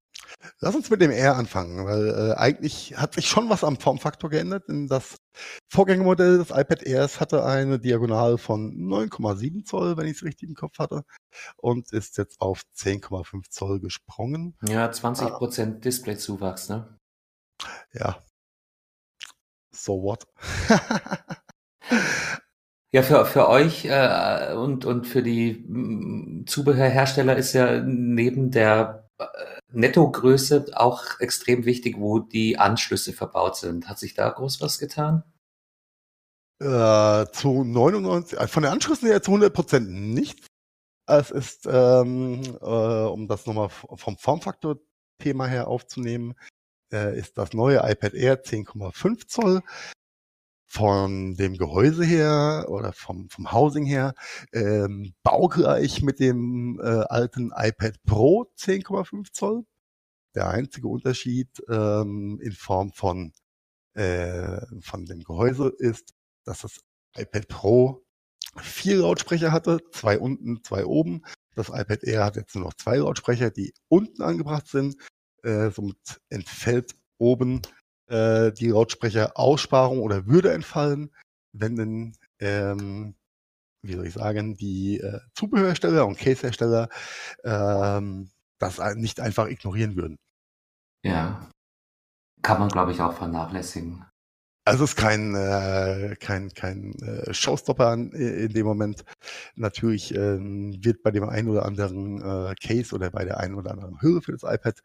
Lass 0.60 0.74
uns 0.74 0.90
mit 0.90 1.00
dem 1.00 1.10
R 1.10 1.36
anfangen, 1.36 1.86
weil 1.86 2.08
äh, 2.08 2.34
eigentlich 2.34 2.96
hat 2.96 3.14
sich 3.14 3.28
schon 3.28 3.48
was 3.48 3.64
am 3.64 3.78
Formfaktor 3.78 4.30
geändert, 4.30 4.68
denn 4.68 4.86
das 4.86 5.16
Vorgängermodell 5.68 6.38
des 6.38 6.50
iPad 6.50 6.82
Airs 6.82 7.20
hatte 7.20 7.44
eine 7.44 7.78
Diagonal 7.78 8.38
von 8.38 8.72
9,7 8.72 9.64
Zoll, 9.64 9.96
wenn 9.96 10.06
ich 10.06 10.16
es 10.16 10.24
richtig 10.24 10.48
im 10.48 10.54
Kopf 10.54 10.78
hatte, 10.78 11.04
und 11.56 11.92
ist 11.92 12.18
jetzt 12.18 12.40
auf 12.40 12.62
10,5 12.76 13.50
Zoll 13.50 13.80
gesprungen. 13.80 14.56
Ja, 14.62 14.90
20 14.90 15.28
Prozent 15.30 15.76
ah. 15.76 15.80
Displayzuwachs, 15.80 16.68
ne? 16.68 16.98
Ja. 17.92 18.22
So 19.72 20.02
what? 20.02 20.26
Ja, 22.92 23.02
für, 23.02 23.24
für 23.24 23.48
euch 23.48 23.84
äh, 23.84 24.52
und, 24.54 24.84
und 24.84 25.06
für 25.06 25.22
die 25.22 25.64
Zubehörhersteller 26.46 27.36
ist 27.36 27.52
ja 27.52 27.80
neben 27.80 28.50
der 28.50 29.09
Nettogröße 29.72 30.66
auch 30.74 31.20
extrem 31.20 31.64
wichtig, 31.64 31.96
wo 31.98 32.18
die 32.18 32.58
Anschlüsse 32.58 33.12
verbaut 33.12 33.56
sind. 33.56 33.88
Hat 33.88 33.98
sich 33.98 34.14
da 34.14 34.28
groß 34.28 34.60
was 34.60 34.78
getan? 34.78 35.22
Äh, 36.60 37.26
zu 37.32 37.64
99, 37.64 38.38
äh, 38.38 38.46
von 38.46 38.62
den 38.62 38.72
Anschlüssen 38.72 39.08
her 39.08 39.22
zu 39.22 39.30
100 39.30 39.52
Prozent 39.54 39.90
nicht. 39.90 40.46
Es 41.06 41.30
ist, 41.30 41.66
ähm, 41.66 42.42
äh, 42.60 42.64
um 42.64 43.26
das 43.28 43.46
nochmal 43.46 43.70
vom 43.70 44.18
Formfaktor-Thema 44.18 45.46
her 45.46 45.68
aufzunehmen, 45.68 46.34
äh, 46.92 47.18
ist 47.18 47.38
das 47.38 47.54
neue 47.54 47.78
iPad 47.78 48.14
Air 48.14 48.44
10,5 48.44 49.26
Zoll 49.26 49.62
von 50.70 51.34
dem 51.34 51.56
Gehäuse 51.56 52.04
her 52.04 52.66
oder 52.68 52.92
vom, 52.92 53.28
vom 53.28 53.50
Housing 53.50 53.84
her 53.86 54.14
ähm, 54.52 55.14
baugleich 55.24 56.00
mit 56.00 56.20
dem 56.20 56.78
äh, 56.80 57.02
alten 57.08 57.50
iPad 57.52 58.00
Pro 58.04 58.46
10,5 58.56 59.32
Zoll. 59.32 59.64
Der 60.36 60.48
einzige 60.48 60.86
Unterschied 60.86 61.48
ähm, 61.68 62.38
in 62.40 62.52
Form 62.52 62.92
von, 62.92 63.32
äh, 63.94 64.60
von 64.80 65.06
dem 65.06 65.24
Gehäuse 65.24 65.74
ist, 65.76 66.14
dass 66.44 66.60
das 66.60 66.78
iPad 67.16 67.48
Pro 67.48 68.04
vier 68.56 68.98
Lautsprecher 68.98 69.50
hatte, 69.50 69.80
zwei 69.90 70.20
unten, 70.20 70.62
zwei 70.62 70.86
oben. 70.86 71.24
Das 71.56 71.68
iPad 71.70 72.04
Air 72.04 72.24
hat 72.24 72.36
jetzt 72.36 72.54
nur 72.54 72.62
noch 72.62 72.74
zwei 72.74 72.98
Lautsprecher, 72.98 73.50
die 73.50 73.74
unten 73.88 74.22
angebracht 74.22 74.68
sind. 74.68 74.96
Äh, 75.42 75.70
somit 75.70 76.20
entfällt 76.28 76.94
oben 77.18 77.62
äh, 78.10 78.52
die 78.52 78.68
Lautsprecheraussparung 78.68 80.00
oder 80.00 80.26
würde 80.26 80.52
entfallen, 80.52 81.14
wenn 81.52 81.76
denn, 81.76 82.16
ähm, 82.40 83.14
wie 83.82 83.94
soll 83.94 84.06
ich 84.06 84.14
sagen, 84.14 84.56
die 84.56 84.98
äh, 84.98 85.20
Zubehörhersteller 85.34 86.06
und 86.06 86.18
Casehersteller 86.18 86.88
ähm, 87.44 88.30
das 88.58 88.78
nicht 88.96 89.20
einfach 89.20 89.46
ignorieren 89.48 89.96
würden. 89.96 90.18
Ja. 91.02 91.50
Kann 92.42 92.58
man, 92.58 92.68
glaube 92.68 92.92
ich, 92.92 93.00
auch 93.00 93.14
vernachlässigen. 93.14 94.04
Also 94.70 94.84
es 94.84 94.90
ist 94.90 94.96
kein, 94.96 95.34
äh, 95.34 96.14
kein, 96.20 96.50
kein 96.54 96.94
äh, 97.02 97.34
Showstopper 97.34 97.92
in, 97.92 98.12
in 98.12 98.52
dem 98.52 98.64
Moment. 98.64 99.04
Natürlich 99.56 100.14
ähm, 100.14 100.78
wird 100.80 101.02
bei 101.02 101.10
dem 101.10 101.28
einen 101.28 101.48
oder 101.48 101.66
anderen 101.66 102.22
äh, 102.22 102.54
Case 102.54 102.94
oder 102.94 103.10
bei 103.10 103.24
der 103.24 103.40
einen 103.40 103.56
oder 103.56 103.72
anderen 103.72 104.00
Hülle 104.00 104.22
für 104.22 104.30
das 104.30 104.44
iPad, 104.44 104.78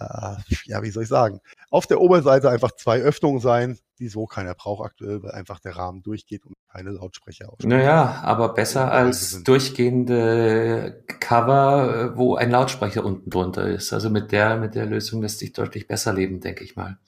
äh, 0.00 0.34
ja, 0.64 0.82
wie 0.82 0.90
soll 0.90 1.04
ich 1.04 1.08
sagen, 1.08 1.38
auf 1.70 1.86
der 1.86 2.00
Oberseite 2.00 2.50
einfach 2.50 2.72
zwei 2.72 3.00
Öffnungen 3.02 3.38
sein, 3.38 3.78
die 4.00 4.08
so 4.08 4.26
keiner 4.26 4.54
braucht 4.54 4.84
aktuell, 4.84 5.22
weil 5.22 5.30
einfach 5.30 5.60
der 5.60 5.76
Rahmen 5.76 6.02
durchgeht 6.02 6.44
und 6.44 6.56
keine 6.68 6.90
Lautsprecher 6.90 7.50
ausspricht. 7.50 7.68
Naja, 7.68 8.22
aber 8.24 8.52
besser 8.52 8.90
als 8.90 9.44
durchgehende 9.44 11.04
Cover, 11.20 12.16
wo 12.16 12.34
ein 12.34 12.50
Lautsprecher 12.50 13.04
unten 13.04 13.30
drunter 13.30 13.68
ist. 13.68 13.92
Also 13.92 14.10
mit 14.10 14.32
der, 14.32 14.56
mit 14.56 14.74
der 14.74 14.86
Lösung 14.86 15.22
lässt 15.22 15.38
sich 15.38 15.52
deutlich 15.52 15.86
besser 15.86 16.12
leben, 16.12 16.40
denke 16.40 16.64
ich 16.64 16.74
mal. 16.74 16.98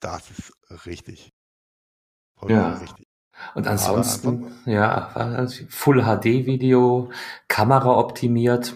Das 0.00 0.30
ist 0.30 0.52
richtig. 0.84 1.32
Ja. 2.48 2.74
Richtig. 2.74 3.06
Und 3.54 3.66
ansonsten, 3.66 4.52
ja, 4.64 5.46
Full 5.68 6.02
HD 6.02 6.46
Video, 6.46 7.10
Kamera 7.48 7.96
optimiert. 7.96 8.74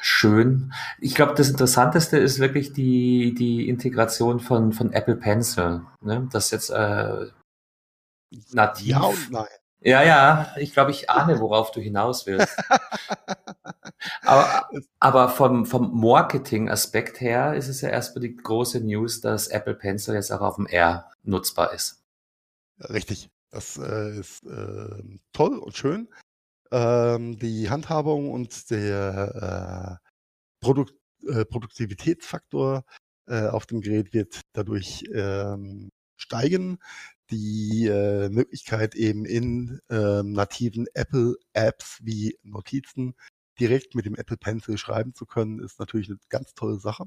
Schön. 0.00 0.72
Ich 1.00 1.14
glaube, 1.14 1.34
das 1.34 1.48
Interessanteste 1.48 2.18
ist 2.18 2.38
wirklich 2.38 2.72
die, 2.72 3.34
die 3.34 3.68
Integration 3.68 4.38
von, 4.38 4.72
von 4.72 4.92
Apple 4.92 5.16
Pencil. 5.16 5.82
Ne? 6.02 6.28
Das 6.30 6.50
jetzt 6.50 6.70
äh, 6.70 7.26
nativ. 8.52 8.86
Ja 8.86 9.00
und 9.00 9.30
nein. 9.30 9.46
Ja, 9.80 10.02
ja, 10.02 10.52
ich 10.56 10.72
glaube, 10.72 10.92
ich 10.92 11.10
ahne, 11.10 11.40
worauf 11.40 11.70
du 11.70 11.80
hinaus 11.80 12.26
willst. 12.26 12.56
aber 14.22 14.68
aber 14.98 15.28
vom, 15.28 15.66
vom 15.66 16.00
Marketing-Aspekt 16.00 17.20
her 17.20 17.54
ist 17.54 17.68
es 17.68 17.82
ja 17.82 17.90
erstmal 17.90 18.22
die 18.22 18.34
große 18.34 18.80
News, 18.80 19.20
dass 19.20 19.48
Apple 19.48 19.74
Pencil 19.74 20.14
jetzt 20.14 20.32
auch 20.32 20.40
auf 20.40 20.56
dem 20.56 20.66
R 20.66 21.10
nutzbar 21.22 21.74
ist. 21.74 22.03
Richtig. 22.80 23.30
Das 23.50 23.76
äh, 23.78 24.18
ist 24.18 24.44
äh, 24.44 25.02
toll 25.32 25.58
und 25.58 25.76
schön. 25.76 26.08
Ähm, 26.72 27.38
die 27.38 27.70
Handhabung 27.70 28.30
und 28.32 28.70
der 28.70 30.00
äh, 30.02 30.64
Produkt, 30.64 30.94
äh, 31.28 31.44
Produktivitätsfaktor 31.44 32.84
äh, 33.28 33.46
auf 33.48 33.66
dem 33.66 33.80
Gerät 33.80 34.12
wird 34.14 34.40
dadurch 34.54 35.04
ähm, 35.14 35.90
steigen. 36.16 36.78
Die 37.30 37.86
äh, 37.86 38.28
Möglichkeit 38.28 38.94
eben 38.96 39.24
in 39.24 39.80
ähm, 39.90 40.32
nativen 40.32 40.86
Apple-Apps 40.94 42.00
wie 42.02 42.38
Notizen 42.42 43.14
direkt 43.60 43.94
mit 43.94 44.06
dem 44.06 44.16
Apple 44.16 44.36
Pencil 44.36 44.78
schreiben 44.78 45.14
zu 45.14 45.26
können, 45.26 45.60
ist 45.60 45.78
natürlich 45.80 46.08
eine 46.08 46.18
ganz 46.28 46.54
tolle 46.54 46.78
Sache 46.80 47.06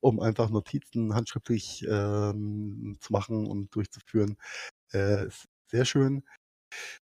um 0.00 0.20
einfach 0.20 0.50
Notizen 0.50 1.14
handschriftlich 1.14 1.84
ähm, 1.88 2.96
zu 3.00 3.12
machen 3.12 3.46
und 3.46 3.74
durchzuführen. 3.74 4.36
Äh, 4.92 5.28
sehr 5.70 5.84
schön. 5.84 6.24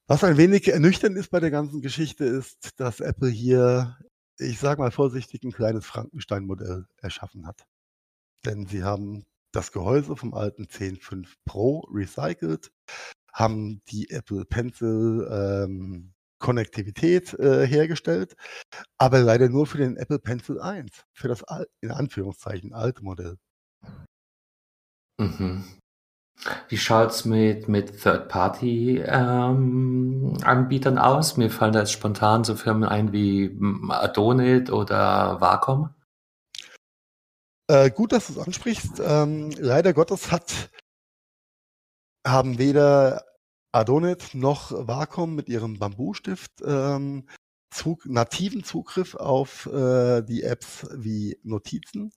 Was 0.06 0.24
ein 0.24 0.36
wenig 0.36 0.68
ernüchternd 0.68 1.16
ist 1.16 1.30
bei 1.30 1.40
der 1.40 1.50
ganzen 1.50 1.80
Geschichte, 1.80 2.24
ist, 2.24 2.78
dass 2.80 3.00
Apple 3.00 3.30
hier, 3.30 3.98
ich 4.38 4.58
sage 4.58 4.80
mal 4.80 4.90
vorsichtig, 4.90 5.42
ein 5.44 5.52
kleines 5.52 5.86
Frankenstein-Modell 5.86 6.86
erschaffen 6.98 7.46
hat. 7.46 7.64
Denn 8.44 8.66
sie 8.66 8.82
haben 8.82 9.24
das 9.52 9.72
Gehäuse 9.72 10.16
vom 10.16 10.34
alten 10.34 10.64
10.5 10.64 11.28
Pro 11.44 11.80
recycelt, 11.92 12.72
haben 13.32 13.82
die 13.88 14.10
Apple 14.10 14.44
Pencil 14.44 15.28
ähm, 15.30 16.12
Konnektivität 16.38 17.34
äh, 17.34 17.66
hergestellt, 17.66 18.34
aber 18.98 19.20
leider 19.20 19.48
nur 19.48 19.66
für 19.66 19.78
den 19.78 19.96
Apple 19.96 20.18
Pencil 20.18 20.60
1, 20.60 21.04
für 21.14 21.28
das 21.28 21.44
in 21.80 21.92
Anführungszeichen 21.92 22.72
alte 22.72 23.02
Modell. 23.04 23.38
Mhm. 25.18 25.81
Wie 26.68 26.76
schaut's 26.76 27.24
mit, 27.24 27.68
mit 27.68 28.02
Third-Party-Anbietern 28.02 30.96
ähm, 30.96 31.02
aus? 31.02 31.36
Mir 31.36 31.50
fallen 31.50 31.72
da 31.72 31.80
jetzt 31.80 31.92
spontan 31.92 32.44
so 32.44 32.54
Firmen 32.56 32.88
ein 32.88 33.12
wie 33.12 33.46
hm, 33.46 33.90
Adonit 33.90 34.70
oder 34.70 35.40
Wacom. 35.40 35.90
Äh, 37.68 37.90
gut, 37.90 38.12
dass 38.12 38.26
du 38.26 38.32
es 38.32 38.38
ansprichst. 38.38 39.00
Ähm, 39.04 39.50
leider 39.58 39.92
Gottes 39.92 40.32
hat, 40.32 40.70
haben 42.26 42.58
weder 42.58 43.24
Adonit 43.72 44.34
noch 44.34 44.72
Wacom 44.72 45.34
mit 45.34 45.48
ihrem 45.48 45.78
Bamboo-Stift 45.78 46.62
ähm, 46.64 47.26
Zug, 47.72 48.04
nativen 48.04 48.64
Zugriff 48.64 49.14
auf 49.14 49.66
äh, 49.66 50.22
die 50.22 50.42
Apps 50.42 50.86
wie 50.92 51.38
Notizen 51.42 52.12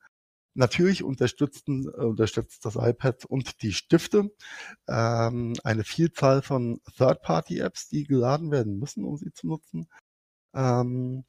Natürlich 0.57 1.03
unterstützen, 1.03 1.89
unterstützt 1.89 2.63
das 2.63 2.75
iPad 2.75 3.25
und 3.25 3.61
die 3.61 3.73
Stifte 3.73 4.31
ähm, 4.87 5.53
eine 5.65 5.83
Vielzahl 5.83 6.41
von 6.41 6.81
Third-Party-Apps, 6.97 7.89
die 7.89 8.05
geladen 8.05 8.51
werden 8.51 8.79
müssen, 8.79 9.03
um 9.03 9.17
sie 9.17 9.33
zu 9.33 9.47
nutzen. 9.47 9.89
Ähm, 10.55 11.25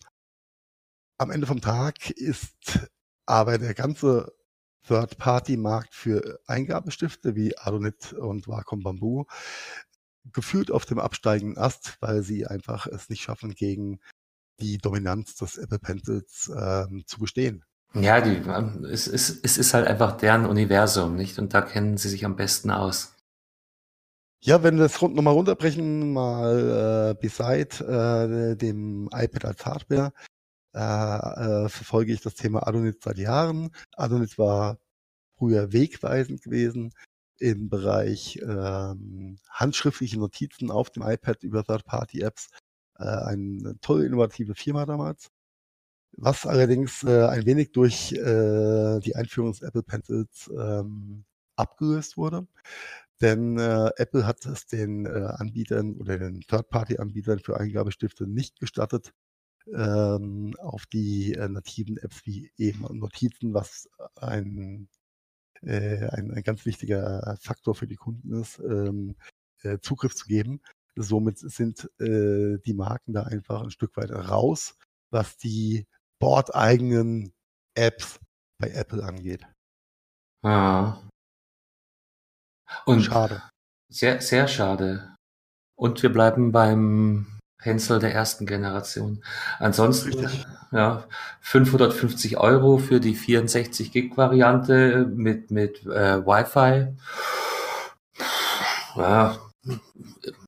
am 1.19 1.31
Ende 1.31 1.49
vom 1.49 1.61
Tag 1.61 2.11
ist 2.11 2.89
aber 3.27 3.59
der 3.59 3.75
ganze 3.75 4.33
Third-Party-Markt 4.87 5.93
für 5.93 6.39
Eingabestifte 6.47 7.35
wie 7.35 7.59
Adonit 7.59 8.13
und 8.13 8.47
Wacom 8.47 8.85
Bamboo 8.85 9.27
gefühlt 10.33 10.71
auf 10.71 10.87
dem 10.87 10.99
absteigenden 10.99 11.59
Ast, 11.59 11.97
weil 12.01 12.23
sie 12.23 12.47
einfach 12.47 12.87
es 12.87 13.09
nicht 13.09 13.23
schaffen, 13.23 13.55
gegen 13.55 14.01
die 14.61 14.79
Dominanz 14.79 15.35
des 15.37 15.59
Apple 15.59 15.79
Pencils 15.79 16.51
ähm, 16.57 17.05
zu 17.07 17.19
bestehen. 17.19 17.65
Ja, 17.95 18.21
die, 18.21 18.43
es, 18.91 19.07
es, 19.07 19.41
es 19.43 19.57
ist 19.57 19.73
halt 19.73 19.87
einfach 19.87 20.17
deren 20.17 20.45
Universum, 20.45 21.17
nicht? 21.17 21.39
Und 21.39 21.55
da 21.55 21.63
kennen 21.63 21.97
sie 21.97 22.09
sich 22.09 22.25
am 22.25 22.37
besten 22.37 22.71
aus. 22.71 23.15
Ja, 24.43 24.63
wenn 24.63 24.77
wir 24.77 24.85
das 24.85 25.01
rund, 25.01 25.15
nochmal 25.17 25.35
runterbrechen, 25.35 26.13
mal 26.13 27.15
äh, 27.17 27.21
beside 27.21 28.53
äh, 28.53 28.57
dem 28.57 29.09
iPad 29.13 29.45
als 29.47 29.67
Hardware, 29.67 30.13
äh, 30.75 30.79
äh, 30.79 31.69
verfolge 31.69 32.13
ich 32.13 32.21
das 32.21 32.35
Thema 32.35 32.67
Adonit 32.67 33.03
seit 33.03 33.19
Jahren. 33.19 33.71
Adonit 33.97 34.39
war 34.39 34.79
früher 35.39 35.73
wegweisend 35.73 36.43
gewesen 36.43 36.93
im 37.39 37.69
Bereich 37.69 38.39
ähm, 38.43 39.39
handschriftliche 39.51 40.19
Notizen 40.19 40.71
auf 40.71 40.91
dem 40.91 41.03
iPad 41.03 41.43
über 41.43 41.65
Third-Party-Apps. 41.65 42.51
Äh, 42.99 43.05
eine 43.05 43.79
tolle, 43.81 44.07
innovative 44.07 44.55
Firma 44.55 44.87
damals 44.87 45.31
was 46.17 46.47
allerdings 46.47 47.05
äh, 47.05 47.27
ein 47.27 47.47
wenig 47.47 47.73
durch 47.73 48.13
äh, 48.13 49.01
die 49.01 49.15
Einführung 49.15 49.53
des 49.53 49.63
Apple 49.63 49.83
Pencils 49.83 50.51
ähm, 50.57 51.25
abgelöst 51.57 52.17
wurde. 52.17 52.47
Denn 53.21 53.59
äh, 53.59 53.91
Apple 53.97 54.27
hat 54.27 54.45
es 54.47 54.67
den 54.67 55.07
äh, 55.07 55.11
Anbietern 55.11 55.97
oder 55.97 56.19
den 56.19 56.43
Third-Party-Anbietern 56.43 57.39
für 57.39 57.59
Eingabestifte 57.59 58.27
nicht 58.27 58.61
gestattet, 58.61 59.13
ähm, 59.75 60.55
auf 60.59 60.87
die 60.87 61.35
äh, 61.35 61.49
nativen 61.49 61.97
Apps 61.99 62.27
wie 62.27 62.53
eben 62.59 62.83
Notizen, 62.99 63.55
was 63.55 63.89
ein, 64.17 64.89
äh, 65.63 66.09
ein, 66.09 66.33
ein 66.33 66.43
ganz 66.43 66.67
wichtiger 66.67 67.37
Faktor 67.41 67.75
für 67.75 67.87
die 67.87 67.97
Kunden 67.97 68.33
ist, 68.41 68.59
ähm, 68.61 69.17
äh, 69.63 69.79
Zugriff 69.81 70.15
zu 70.15 70.27
geben. 70.27 70.61
Somit 70.97 71.39
sind 71.39 71.91
äh, 72.01 72.59
die 72.65 72.75
Marken 72.75 73.13
da 73.15 73.25
einfach 73.25 73.63
ein 73.63 73.71
Stück 73.71 73.97
weit 73.97 74.11
raus, 74.13 74.77
was 75.11 75.37
die 75.37 75.87
bordeigenen 76.19 77.33
Apps 77.75 78.19
bei 78.59 78.71
Apple 78.71 79.05
angeht. 79.05 79.47
Ja. 80.45 81.03
Und 82.85 83.03
schade. 83.03 83.43
Sehr, 83.89 84.21
sehr 84.21 84.49
schade. 84.49 85.15
Und 85.79 86.03
wir 86.03 86.13
bleiben 86.13 86.53
beim 86.53 87.39
Pencil 87.59 87.99
der 87.99 88.15
ersten 88.15 88.47
Generation. 88.47 89.23
Ansonsten, 89.59 90.15
Richtig. 90.15 90.47
ja, 90.73 91.05
550 91.41 92.39
Euro 92.39 92.79
für 92.79 93.01
die 93.01 93.15
64 93.15 93.93
Gig 93.93 94.17
Variante 94.17 95.07
mit, 95.07 95.51
mit 95.51 95.85
äh, 95.87 96.25
Wi-Fi. 96.25 96.97
Ja, 98.97 99.39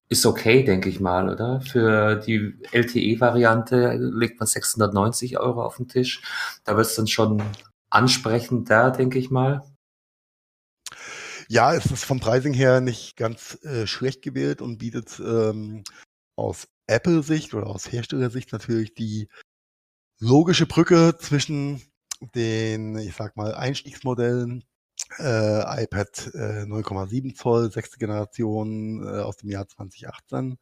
ist 0.09 0.25
okay, 0.25 0.65
denke 0.65 0.89
ich 0.89 1.01
mal, 1.01 1.29
oder? 1.29 1.61
Für 1.61 2.17
die 2.17 2.55
LTE-Variante 2.73 3.97
legt 3.97 4.41
man 4.41 4.47
690 4.47 5.39
Euro 5.39 5.63
auf 5.63 5.77
den 5.77 5.89
Tisch. 5.89 6.23
Da 6.65 6.77
wird 6.77 6.87
es 6.87 6.95
dann 6.95 7.07
schon 7.07 7.43
ansprechender, 7.91 8.91
denke 8.91 9.19
ich 9.19 9.31
mal. 9.31 9.63
Ja, 11.49 11.75
es 11.75 11.87
ist 11.87 12.05
vom 12.05 12.21
Pricing 12.21 12.53
her 12.53 12.81
nicht 12.81 13.17
ganz 13.17 13.59
äh, 13.65 13.87
schlecht 13.87 14.23
gewählt 14.23 14.61
und 14.61 14.79
bietet 14.79 15.19
ähm, 15.21 15.83
aus 16.37 16.69
Apple-Sicht 16.87 17.55
oder 17.55 17.69
aus 17.69 17.91
Herstellersicht 17.91 18.53
natürlich 18.53 18.95
die 18.95 19.29
logische 20.21 20.67
Brücke 20.67 21.17
zwischen 21.19 21.83
den, 22.35 22.99
ich 22.99 23.15
sag 23.15 23.37
mal, 23.37 23.55
Einstiegsmodellen 23.55 24.65
äh, 25.19 25.83
iPad 25.85 26.31
äh, 26.35 26.65
9,7 26.65 27.35
Zoll, 27.35 27.71
sechste 27.71 27.99
Generation 27.99 29.05
äh, 29.05 29.21
aus 29.21 29.37
dem 29.39 29.51
Jahr 29.51 29.69
2018 29.69 30.59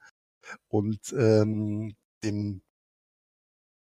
und 0.69 1.15
ähm, 1.17 1.97
dem 2.25 2.63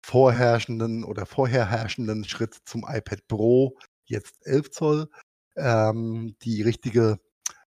vorherrschenden 0.03 1.05
oder 1.05 1.27
vorherherrschenden 1.27 2.25
Schritt 2.25 2.57
zum 2.65 2.85
iPad 2.89 3.27
Pro, 3.29 3.77
jetzt 4.07 4.47
11 4.47 4.71
Zoll, 4.71 5.11
ähm, 5.57 6.37
die 6.43 6.63
richtige 6.63 7.19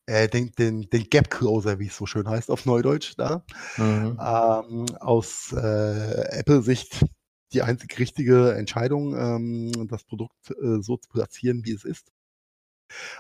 äh, 0.07 0.29
den, 0.29 0.53
den, 0.53 0.89
den 0.91 1.05
Gap 1.11 1.31
Closer, 1.31 1.79
wie 1.79 1.89
es 1.89 1.97
so 1.97 2.07
schön 2.07 2.29
heißt 2.29 2.51
auf 2.51 2.65
Neudeutsch, 2.65 3.15
da. 3.17 3.45
Mhm. 3.77 4.19
Ähm, 4.21 4.97
aus 5.01 5.53
äh, 5.53 6.39
Apple-Sicht 6.39 7.05
die 7.53 7.63
einzig 7.63 7.99
richtige 7.99 8.55
Entscheidung, 8.55 9.17
ähm, 9.17 9.89
das 9.89 10.05
Produkt 10.05 10.51
äh, 10.51 10.81
so 10.81 10.97
zu 10.97 11.09
platzieren, 11.09 11.65
wie 11.65 11.73
es 11.73 11.85
ist. 11.85 12.13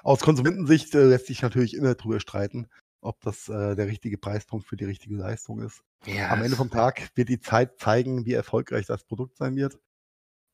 Aus 0.02 0.20
Konsumentensicht 0.20 0.94
äh, 0.94 1.04
lässt 1.04 1.26
sich 1.26 1.42
natürlich 1.42 1.75
immer 1.75 1.94
drüber 1.94 2.20
streiten, 2.20 2.68
ob 3.00 3.20
das 3.20 3.49
äh, 3.49 3.75
der 3.75 3.87
richtige 3.87 4.18
Preispunkt 4.18 4.66
für 4.66 4.76
die 4.76 4.85
richtige 4.85 5.16
Leistung 5.16 5.61
ist. 5.61 5.82
Yes. 6.04 6.30
Am 6.30 6.42
Ende 6.42 6.56
vom 6.56 6.70
Tag 6.70 7.08
wird 7.14 7.28
die 7.28 7.40
Zeit 7.40 7.78
zeigen, 7.78 8.26
wie 8.26 8.32
erfolgreich 8.32 8.87
das 8.87 9.04
Produkt 9.04 9.37
sein 9.37 9.56
wird. 9.56 9.78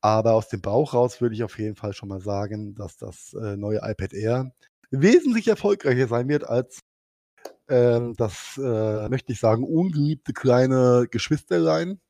Aber 0.01 0.35
aus 0.35 0.49
dem 0.49 0.61
Bauch 0.61 0.95
raus 0.95 1.21
würde 1.21 1.35
ich 1.35 1.45
auf 1.45 1.59
jeden 1.59 1.77
Fall 1.77 1.93
schon 1.93 2.09
mal 2.09 2.21
sagen, 2.21 2.75
dass 2.75 2.97
das 2.97 3.35
äh, 3.35 3.57
neue 3.57 3.79
iPad 3.83 4.13
Air 4.13 4.53
wesentlich 4.91 5.49
erfolgreicher 5.49 6.09
sein 6.09 6.29
wird 6.29 6.45
als 6.45 6.81
ähm, 7.69 8.15
das, 8.17 8.59
äh, 8.63 9.09
möchte 9.09 9.33
ich 9.33 9.41
sagen, 9.41 9.65
ungeliebte 9.65 10.33
kleine 10.33 11.07
Geschwisterlein, 11.11 12.01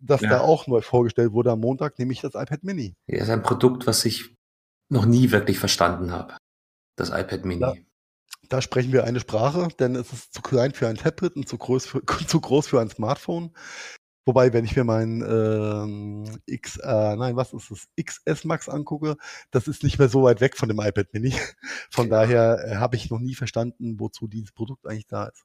das 0.00 0.22
ja. 0.22 0.30
da 0.30 0.40
auch 0.40 0.66
neu 0.66 0.80
vorgestellt 0.80 1.32
wurde 1.32 1.50
am 1.50 1.60
Montag, 1.60 1.98
nämlich 1.98 2.20
das 2.20 2.34
iPad 2.34 2.64
Mini. 2.64 2.94
Ja, 3.06 3.22
ist 3.22 3.30
ein 3.30 3.42
Produkt, 3.42 3.86
was 3.86 4.04
ich 4.04 4.34
noch 4.90 5.06
nie 5.06 5.30
wirklich 5.30 5.58
verstanden 5.58 6.12
habe. 6.12 6.36
Das 6.96 7.08
iPad 7.08 7.44
Mini. 7.44 7.60
Ja, 7.62 7.74
da 8.48 8.60
sprechen 8.60 8.92
wir 8.92 9.04
eine 9.04 9.20
Sprache, 9.20 9.68
denn 9.78 9.94
es 9.94 10.12
ist 10.12 10.34
zu 10.34 10.42
klein 10.42 10.72
für 10.72 10.88
ein 10.88 10.96
Tablet 10.96 11.36
und 11.36 11.48
zu 11.48 11.56
groß 11.56 11.86
für, 11.86 12.02
zu 12.26 12.40
groß 12.40 12.66
für 12.66 12.80
ein 12.80 12.90
Smartphone. 12.90 13.54
Wobei, 14.26 14.52
wenn 14.52 14.64
ich 14.64 14.76
mir 14.76 14.84
mein 14.84 15.22
ähm, 15.22 16.38
X, 16.46 16.76
äh, 16.76 17.16
nein, 17.16 17.36
was 17.36 17.52
ist 17.54 17.70
das, 17.70 17.88
XS 18.00 18.44
Max 18.44 18.68
angucke, 18.68 19.16
das 19.50 19.66
ist 19.66 19.82
nicht 19.82 19.98
mehr 19.98 20.08
so 20.08 20.24
weit 20.24 20.40
weg 20.40 20.56
von 20.56 20.68
dem 20.68 20.78
iPad 20.78 21.12
Mini. 21.14 21.32
Von 21.90 22.08
ja. 22.08 22.20
daher 22.20 22.64
äh, 22.64 22.76
habe 22.76 22.96
ich 22.96 23.10
noch 23.10 23.18
nie 23.18 23.34
verstanden, 23.34 23.98
wozu 23.98 24.28
dieses 24.28 24.52
Produkt 24.52 24.86
eigentlich 24.86 25.06
da 25.06 25.24
ist. 25.26 25.44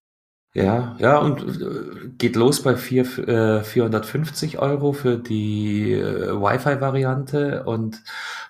Ja, 0.55 0.95
ja, 0.99 1.17
und 1.17 1.41
äh, 1.61 2.07
geht 2.17 2.37
los 2.37 2.63
bei 2.63 2.77
vier, 2.77 3.03
äh, 3.27 3.61
450 3.61 4.57
Euro 4.57 4.93
für 4.93 5.17
die 5.17 5.91
äh, 5.91 6.31
Wi-Fi-Variante 6.31 7.65
und 7.65 8.01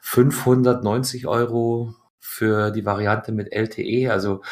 590 0.01 1.25
Euro 1.25 1.95
für 2.19 2.69
die 2.69 2.85
Variante 2.85 3.31
mit 3.31 3.51
LTE. 3.51 4.11
Also 4.11 4.43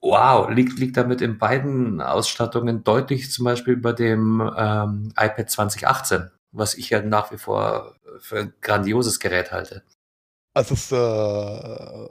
wow, 0.00 0.48
liegt, 0.50 0.78
liegt 0.78 0.96
damit 0.96 1.20
in 1.20 1.38
beiden 1.38 2.00
Ausstattungen 2.00 2.84
deutlich 2.84 3.30
zum 3.30 3.44
Beispiel 3.44 3.74
über 3.74 3.92
dem 3.92 4.40
ähm, 4.56 5.12
iPad 5.18 5.50
2018, 5.50 6.30
was 6.52 6.74
ich 6.74 6.88
ja 6.90 7.02
nach 7.02 7.32
wie 7.32 7.38
vor 7.38 7.96
für 8.20 8.38
ein 8.40 8.54
grandioses 8.62 9.20
Gerät 9.20 9.52
halte. 9.52 9.82
Also 10.54 10.74
es 10.74 10.92
äh, 10.92 12.08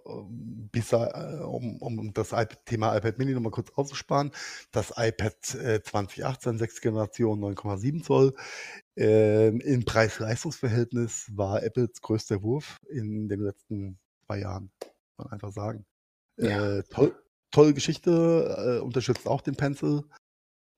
bis, 0.72 0.92
äh, 0.94 1.40
um, 1.44 1.78
um 1.78 2.14
das 2.14 2.34
Thema 2.66 2.98
iPad 2.98 3.20
Mini 3.20 3.34
nochmal 3.34 3.52
kurz 3.52 3.70
auszusparen, 3.76 4.32
das 4.72 4.94
iPad 4.98 5.56
äh, 5.56 5.84
2018, 5.84 6.58
6 6.58 6.82
Generation 6.82 7.40
9,7 7.40 8.04
Zoll, 8.04 8.34
äh, 8.98 9.50
im 9.50 9.86
Preis-Leistungs-Verhältnis 9.86 11.32
war 11.36 11.62
Apples 11.62 12.02
größter 12.02 12.42
Wurf 12.42 12.78
in 12.90 13.30
den 13.30 13.42
letzten 13.42 14.00
zwei 14.26 14.40
Jahren, 14.40 14.72
kann 14.80 14.92
man 15.18 15.28
einfach 15.34 15.52
sagen. 15.52 15.86
Ja. 16.38 16.78
Äh, 16.80 16.84
toll, 16.90 17.16
tolle 17.52 17.76
Geschichte, 17.76 18.80
äh, 18.80 18.84
unterstützt 18.84 19.28
auch 19.28 19.42
den 19.42 19.56
Pencil, 19.56 20.04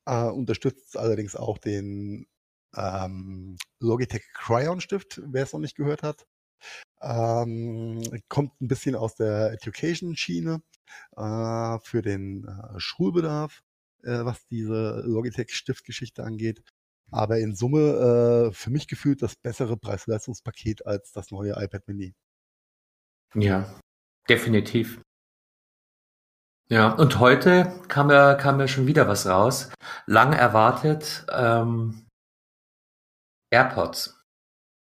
äh, 0.06 0.26
unterstützt 0.26 0.98
allerdings 0.98 1.38
auch 1.38 1.60
den 1.60 2.28
ähm, 2.76 3.56
Logitech 3.80 4.24
Cryon 4.34 4.82
Stift, 4.82 5.22
wer 5.26 5.44
es 5.44 5.54
noch 5.54 5.62
nicht 5.62 5.78
gehört 5.78 6.04
hat. 6.04 6.26
Ähm, 7.04 8.02
kommt 8.30 8.60
ein 8.62 8.68
bisschen 8.68 8.96
aus 8.96 9.16
der 9.16 9.52
Education-Schiene 9.52 10.62
äh, 11.18 11.80
für 11.80 12.02
den 12.02 12.46
äh, 12.46 12.80
Schulbedarf, 12.80 13.62
äh, 14.04 14.24
was 14.24 14.46
diese 14.48 15.04
Logitech-Stiftgeschichte 15.06 16.24
angeht. 16.24 16.64
Aber 17.12 17.40
in 17.40 17.56
Summe 17.56 18.50
äh, 18.50 18.54
für 18.54 18.70
mich 18.70 18.88
gefühlt 18.88 19.22
das 19.22 19.36
bessere 19.36 19.78
Preis-Leistungspaket 19.78 20.86
als 20.86 21.12
das 21.12 21.32
neue 21.32 21.52
iPad 21.62 21.88
Mini. 21.88 22.16
Ja, 23.36 23.70
definitiv. 24.30 25.02
Ja, 26.70 26.92
und 26.94 27.20
heute 27.20 27.80
kam 27.88 28.10
ja, 28.10 28.36
kam 28.36 28.60
ja 28.60 28.68
schon 28.68 28.88
wieder 28.88 29.08
was 29.08 29.28
raus. 29.28 29.72
Lang 30.08 30.34
erwartet 30.34 31.26
ähm, 31.32 32.08
AirPods. 33.52 34.23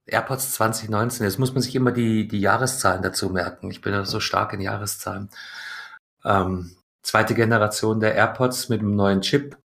AirPods 0.06 0.52
2019. 0.52 1.24
Jetzt 1.24 1.38
muss 1.38 1.52
man 1.52 1.62
sich 1.62 1.74
immer 1.74 1.92
die, 1.92 2.28
die 2.28 2.40
Jahreszahlen 2.40 3.02
dazu 3.02 3.30
merken. 3.30 3.70
Ich 3.70 3.80
bin 3.80 3.92
ja 3.92 4.04
so 4.04 4.20
stark 4.20 4.52
in 4.52 4.60
Jahreszahlen. 4.60 5.30
Ähm, 6.24 6.76
zweite 7.02 7.34
Generation 7.34 8.00
der 8.00 8.14
AirPods 8.14 8.68
mit 8.68 8.80
einem 8.80 8.94
neuen 8.96 9.20
Chip, 9.22 9.58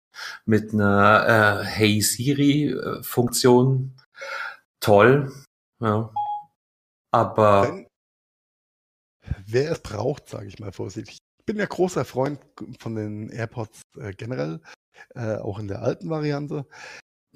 mit 0.45 0.73
einer 0.73 1.61
äh, 1.61 1.65
Hey 1.65 2.01
Siri-Funktion. 2.01 3.97
Toll. 4.81 5.33
Ja. 5.81 6.13
Aber. 7.13 7.85
Wer 9.47 9.73
es 9.73 9.81
braucht, 9.81 10.29
sage 10.29 10.47
ich 10.47 10.59
mal 10.59 10.73
vorsichtig. 10.73 11.19
Ich 11.41 11.45
bin 11.45 11.57
ja 11.57 11.67
großer 11.67 12.05
Freund 12.05 12.41
von 12.79 12.95
den 12.95 13.31
AirPods 13.31 13.83
äh, 13.99 14.13
generell, 14.13 14.61
äh, 15.15 15.37
auch 15.37 15.59
in 15.59 15.69
der 15.69 15.83
alten 15.83 16.11
Variante. 16.11 16.67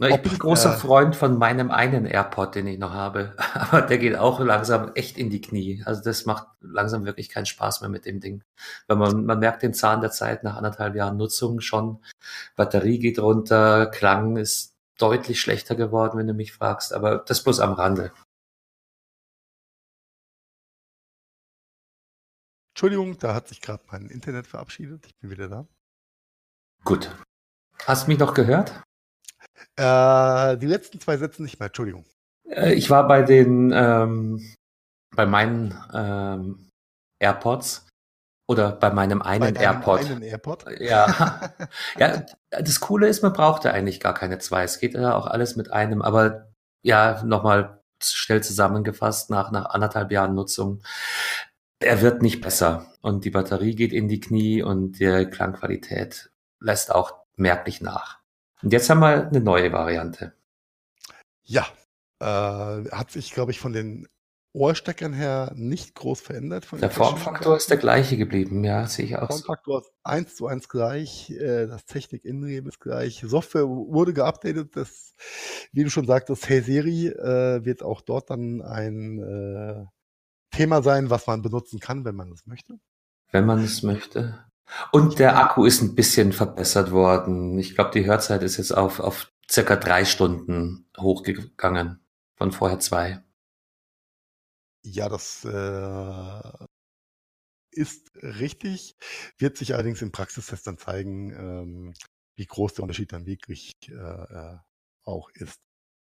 Na, 0.03 0.09
ich 0.09 0.15
Ob, 0.15 0.23
bin 0.25 0.37
großer 0.37 0.75
äh, 0.75 0.77
Freund 0.77 1.15
von 1.15 1.39
meinem 1.39 1.71
einen 1.71 2.07
AirPod, 2.07 2.57
den 2.57 2.67
ich 2.67 2.77
noch 2.77 2.93
habe. 2.93 3.37
Aber 3.55 3.83
der 3.83 3.99
geht 3.99 4.17
auch 4.17 4.41
langsam 4.41 4.91
echt 4.97 5.17
in 5.17 5.31
die 5.31 5.41
Knie. 5.41 5.81
Also 5.87 6.03
das 6.03 6.27
macht 6.27 6.49
langsam 6.61 7.05
wirklich 7.05 7.29
keinen 7.29 7.47
Spaß 7.47 7.83
mehr 7.83 7.89
mit 7.89 8.05
dem 8.05 8.19
Ding. 8.19 8.43
Weil 8.89 8.97
man, 8.97 9.25
man 9.25 9.39
merkt 9.39 9.63
den 9.63 9.75
Zahn 9.75 10.01
der 10.01 10.11
Zeit 10.11 10.43
nach 10.43 10.57
anderthalb 10.57 10.97
Jahren 10.97 11.17
Nutzung 11.19 11.61
schon. 11.61 12.03
Batterie 12.57 12.99
geht 12.99 13.21
runter, 13.21 13.87
Klang 13.87 14.37
ist 14.37 14.75
deutlich 14.99 15.41
schlechter 15.41 15.77
geworden, 15.77 16.19
wenn 16.19 16.27
du 16.27 16.35
mich 16.35 16.53
fragst. 16.53 16.93
Aber 16.93 17.19
das 17.19 17.45
bloß 17.45 17.61
am 17.61 17.73
Rande. 17.73 18.11
Entschuldigung, 22.75 23.19
da 23.19 23.35
hat 23.37 23.47
sich 23.47 23.61
gerade 23.61 23.85
mein 23.93 24.09
Internet 24.09 24.49
verabschiedet. 24.49 25.07
Ich 25.07 25.15
bin 25.21 25.31
wieder 25.31 25.47
da. 25.47 25.69
Gut. 26.83 27.15
Hast 27.87 28.09
du 28.09 28.11
mich 28.11 28.19
noch 28.19 28.35
gehört? 28.35 28.83
Äh, 29.77 30.57
die 30.59 30.67
letzten 30.67 31.01
zwei 31.01 31.17
Sätze 31.17 31.43
nicht 31.43 31.59
mehr, 31.59 31.67
Entschuldigung. 31.67 32.05
Äh, 32.49 32.75
ich 32.75 32.91
war 32.91 33.07
bei 33.07 33.23
den, 33.23 33.73
ähm, 33.75 34.55
bei 35.15 35.27
meinen 35.27 35.75
ähm, 35.93 36.69
AirPods 37.21 37.87
oder 38.49 38.73
bei 38.73 38.91
meinem 38.91 39.23
einen 39.23 39.55
bei 39.55 39.61
AirPod. 39.61 40.01
Einen 40.01 40.23
AirPod? 40.23 40.65
Ja. 40.81 41.55
ja, 41.99 42.27
das 42.51 42.81
Coole 42.81 43.09
ist, 43.09 43.23
man 43.23 43.33
braucht 43.33 43.65
ja 43.65 43.73
eigentlich 43.73 44.01
gar 44.01 44.15
keine 44.15 44.39
zwei. 44.39 44.65
Es 44.65 44.79
geht 44.79 44.95
ja 44.95 45.15
auch 45.15 45.27
alles 45.27 45.57
mit 45.57 45.73
einem. 45.73 46.03
Aber 46.03 46.53
ja, 46.83 47.23
nochmal 47.25 47.83
schnell 48.03 48.43
zusammengefasst 48.43 49.31
nach, 49.31 49.53
nach 49.53 49.67
anderthalb 49.67 50.11
Jahren 50.11 50.35
Nutzung. 50.35 50.83
Er 51.81 52.01
wird 52.01 52.23
nicht 52.23 52.41
besser 52.41 52.87
und 53.01 53.25
die 53.25 53.31
Batterie 53.31 53.75
geht 53.75 53.93
in 53.93 54.09
die 54.09 54.21
Knie 54.21 54.63
und 54.63 54.99
die 54.99 55.27
Klangqualität 55.27 56.31
lässt 56.61 56.93
auch 56.95 57.15
merklich 57.37 57.81
nach. 57.81 58.22
Und 58.63 58.73
jetzt 58.73 58.89
haben 58.89 59.01
wir 59.01 59.29
eine 59.29 59.41
neue 59.41 59.73
Variante. 59.73 60.33
Ja, 61.43 61.67
äh, 62.21 62.25
hat 62.25 63.11
sich, 63.11 63.33
glaube 63.33 63.51
ich, 63.51 63.59
von 63.59 63.73
den 63.73 64.09
Ohrsteckern 64.55 65.15
her 65.15 65.53
nicht 65.55 65.95
groß 65.95 66.21
verändert. 66.21 66.67
der 66.73 66.91
Formfaktor 66.91 67.57
ist 67.57 67.71
der 67.71 67.79
gleiche 67.79 68.19
geblieben, 68.19 68.63
ja, 68.65 68.87
sehe 68.87 69.07
ich 69.07 69.17
auch. 69.17 69.21
Der 69.21 69.29
Formfaktor 69.29 69.81
ist 69.81 69.93
eins 70.03 70.37
zu 70.37 70.47
eins 70.47 70.69
gleich, 70.69 71.31
äh, 71.31 71.67
das 71.67 71.87
Technik-Innenleben 71.87 72.69
ist 72.69 72.79
gleich, 72.79 73.25
Software 73.27 73.67
wurde 73.67 74.13
geupdatet, 74.13 74.77
das, 74.77 75.15
wie 75.73 75.85
du 75.85 75.91
schon 75.91 76.07
sagtest, 76.07 76.49
Hey 76.49 76.61
Siri 76.61 77.09
äh, 77.09 77.65
wird 77.65 77.83
auch 77.83 78.03
dort 78.03 78.29
dann 78.29 78.61
ein 78.61 79.19
äh, 79.21 79.87
Thema 80.55 80.83
sein, 80.83 81.09
was 81.09 81.27
man 81.27 81.41
benutzen 81.41 81.81
kann, 81.81 82.05
wenn 82.05 82.15
man 82.15 82.31
es 82.31 82.47
möchte. 82.47 82.79
Wenn 83.31 83.47
man 83.47 83.65
es 83.65 83.83
möchte. 83.83 84.45
Und 84.91 85.19
der 85.19 85.39
Akku 85.39 85.65
ist 85.65 85.83
ein 85.83 85.95
bisschen 85.95 86.33
verbessert 86.33 86.91
worden. 86.91 87.59
Ich 87.59 87.75
glaube, 87.75 87.91
die 87.93 88.07
Hörzeit 88.07 88.43
ist 88.43 88.57
jetzt 88.57 88.73
auf, 88.73 89.01
auf 89.01 89.33
circa 89.51 89.77
drei 89.77 90.05
Stunden 90.05 90.89
hochgegangen, 90.99 92.01
von 92.37 92.53
vorher 92.53 92.81
zwei. 92.81 93.23
Ja, 94.85 95.09
das 95.09 95.45
äh, 95.45 96.67
ist 97.71 98.11
richtig, 98.17 98.97
wird 99.39 99.57
sich 99.57 99.75
allerdings 99.75 100.03
im 100.03 100.13
Praxistest 100.13 100.67
dann 100.67 100.79
zeigen, 100.79 101.31
ähm, 101.33 101.95
wie 102.37 102.47
groß 102.47 102.75
der 102.75 102.83
Unterschied 102.83 103.13
dann 103.13 103.27
wirklich 103.27 103.73
äh, 103.89 103.95
äh, 103.95 104.59
auch 105.05 105.31
ist. 105.35 105.61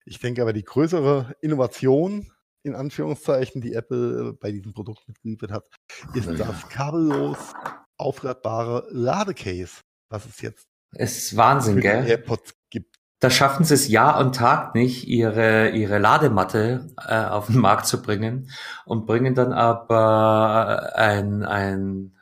Ich 0.05 0.18
denke 0.18 0.42
aber, 0.42 0.53
die 0.53 0.64
größere 0.64 1.35
Innovation, 1.40 2.33
in 2.62 2.74
Anführungszeichen, 2.74 3.61
die 3.61 3.74
Apple 3.74 4.35
bei 4.35 4.50
diesem 4.53 4.72
Produkt 4.72 5.07
mitgeliefert 5.07 5.50
hat, 5.50 5.68
ist 6.14 6.27
ja. 6.27 6.35
das 6.35 6.68
kabellos 6.68 7.55
aufladbare 7.98 8.87
Ladecase, 8.90 9.80
was 10.09 10.26
es 10.26 10.40
jetzt 10.40 10.66
ist 10.96 11.37
Wahnsinn, 11.37 11.80
gell? 11.80 12.07
AirPods 12.07 12.54
gibt. 12.70 12.96
Da 13.20 13.30
schaffen 13.30 13.64
sie 13.64 13.74
es 13.74 13.88
Jahr 13.88 14.18
und 14.18 14.35
Tag 14.35 14.74
nicht, 14.74 15.07
ihre, 15.07 15.70
ihre 15.70 15.98
Ladematte 15.98 16.94
äh, 16.98 17.24
auf 17.24 17.46
den 17.46 17.59
Markt 17.59 17.87
zu 17.87 18.02
bringen 18.02 18.50
und 18.85 19.07
bringen 19.07 19.35
dann 19.35 19.52
aber 19.52 20.92
ein, 20.94 21.42
ein 21.42 22.20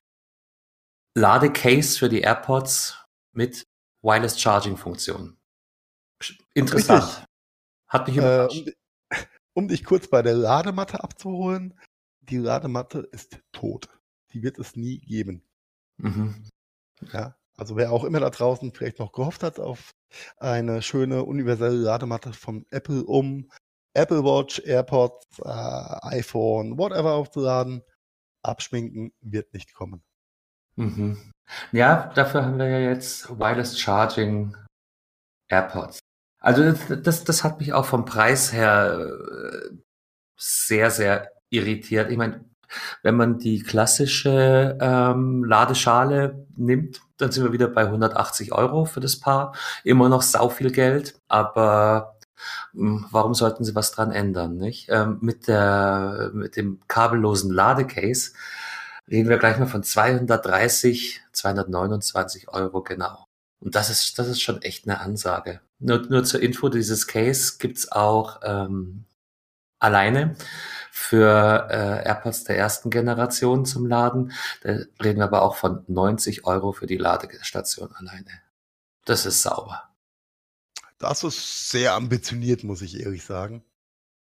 Ladecase 1.14 1.98
für 1.98 2.08
die 2.08 2.20
AirPods 2.20 3.04
mit 3.32 3.66
Wireless 4.02 4.40
Charging 4.40 4.76
Funktion. 4.76 5.37
Interessant. 6.54 7.02
Richtig. 7.02 7.24
Hat 7.88 8.06
mich 8.06 8.16
überrascht. 8.16 8.68
Äh, 8.68 8.72
um, 9.11 9.18
um 9.64 9.68
dich 9.68 9.85
kurz 9.85 10.08
bei 10.08 10.22
der 10.22 10.35
Ladematte 10.35 11.02
abzuholen, 11.02 11.78
die 12.20 12.38
Ladematte 12.38 13.00
ist 13.11 13.40
tot. 13.50 13.88
Die 14.32 14.42
wird 14.42 14.58
es 14.58 14.76
nie 14.76 15.00
geben. 15.00 15.44
Mhm. 15.98 16.48
Ja, 17.12 17.37
also 17.57 17.76
wer 17.76 17.92
auch 17.92 18.05
immer 18.05 18.20
da 18.20 18.31
draußen 18.31 18.72
vielleicht 18.72 18.98
noch 18.98 19.12
gehofft 19.12 19.42
hat 19.42 19.59
auf 19.59 19.90
eine 20.38 20.83
schöne 20.83 21.24
universelle 21.24 21.76
Ladematte 21.76 22.33
von 22.33 22.66
Apple, 22.70 23.05
um 23.05 23.50
Apple 23.94 24.24
Watch, 24.24 24.61
AirPods, 24.64 25.26
äh, 25.40 26.18
iPhone, 26.18 26.78
whatever 26.78 27.14
aufzuladen, 27.14 27.83
abschminken 28.42 29.12
wird 29.20 29.52
nicht 29.52 29.74
kommen. 29.74 30.02
Mhm. 30.76 31.33
Ja, 31.72 32.11
dafür 32.14 32.44
haben 32.44 32.59
wir 32.59 32.68
ja 32.68 32.90
jetzt 32.90 33.28
Wireless 33.38 33.78
Charging 33.78 34.57
AirPods. 35.48 35.98
Also 36.40 36.62
das, 36.62 37.02
das, 37.02 37.24
das 37.24 37.44
hat 37.44 37.61
mich 37.61 37.72
auch 37.72 37.85
vom 37.85 38.05
Preis 38.05 38.52
her 38.52 38.98
äh, 38.98 39.76
sehr, 40.37 40.90
sehr 40.90 41.31
irritiert. 41.50 42.11
Ich 42.11 42.16
meine, 42.16 42.44
wenn 43.02 43.16
man 43.16 43.38
die 43.38 43.62
klassische 43.62 44.78
ähm, 44.80 45.44
Ladeschale 45.44 46.46
nimmt, 46.56 47.00
dann 47.18 47.32
sind 47.32 47.44
wir 47.44 47.52
wieder 47.52 47.68
bei 47.68 47.82
180 47.82 48.52
Euro 48.52 48.85
für 48.85 49.00
das 49.00 49.18
Paar. 49.18 49.54
Immer 49.85 50.08
noch 50.08 50.22
sau 50.22 50.48
viel 50.48 50.70
Geld, 50.70 51.14
aber 51.28 52.16
hm, 52.72 53.06
warum 53.11 53.35
sollten 53.35 53.64
sie 53.64 53.74
was 53.74 53.92
dran 53.92 54.11
ändern, 54.12 54.56
nicht? 54.56 54.88
Ähm, 54.90 55.18
mit 55.20 55.48
der, 55.48 56.30
mit 56.35 56.56
dem 56.56 56.80
kabellosen 56.88 57.52
Ladecase 57.52 58.32
reden 59.11 59.28
wir 59.28 59.38
gleich 59.38 59.58
mal 59.58 59.66
von 59.66 59.82
230, 59.82 61.22
229 61.32 62.48
Euro 62.48 62.82
genau. 62.82 63.26
Und 63.61 63.76
das 63.76 63.90
ist, 63.90 64.18
das 64.18 64.28
ist 64.28 64.40
schon 64.40 64.61
echt 64.62 64.88
eine 64.88 65.00
Ansage. 65.00 65.61
Nur, 65.78 65.98
nur 66.08 66.24
zur 66.24 66.42
Info, 66.42 66.68
dieses 66.68 67.06
Case 67.06 67.54
gibt's 67.58 67.92
auch 67.92 68.40
ähm, 68.42 69.04
alleine 69.78 70.37
für 70.94 71.68
äh, 71.70 72.07
AirPods 72.07 72.44
der 72.44 72.59
ersten 72.59 72.90
Generation 72.90 73.64
zum 73.64 73.87
Laden. 73.87 74.33
Da 74.61 74.76
reden 75.02 75.20
wir 75.20 75.24
aber 75.24 75.40
auch 75.40 75.57
von 75.57 75.83
90 75.88 76.44
Euro 76.44 76.72
für 76.72 76.87
die 76.87 76.98
Ladestation 76.98 77.90
alleine. 77.94 78.42
Das 79.07 79.24
ist 79.24 79.40
sauber. 79.40 79.88
Das 80.98 81.24
ist 81.24 81.70
sehr 81.70 81.94
ambitioniert, 81.94 82.62
muss 82.62 82.83
ich 82.83 83.00
ehrlich 83.00 83.24
sagen. 83.24 83.64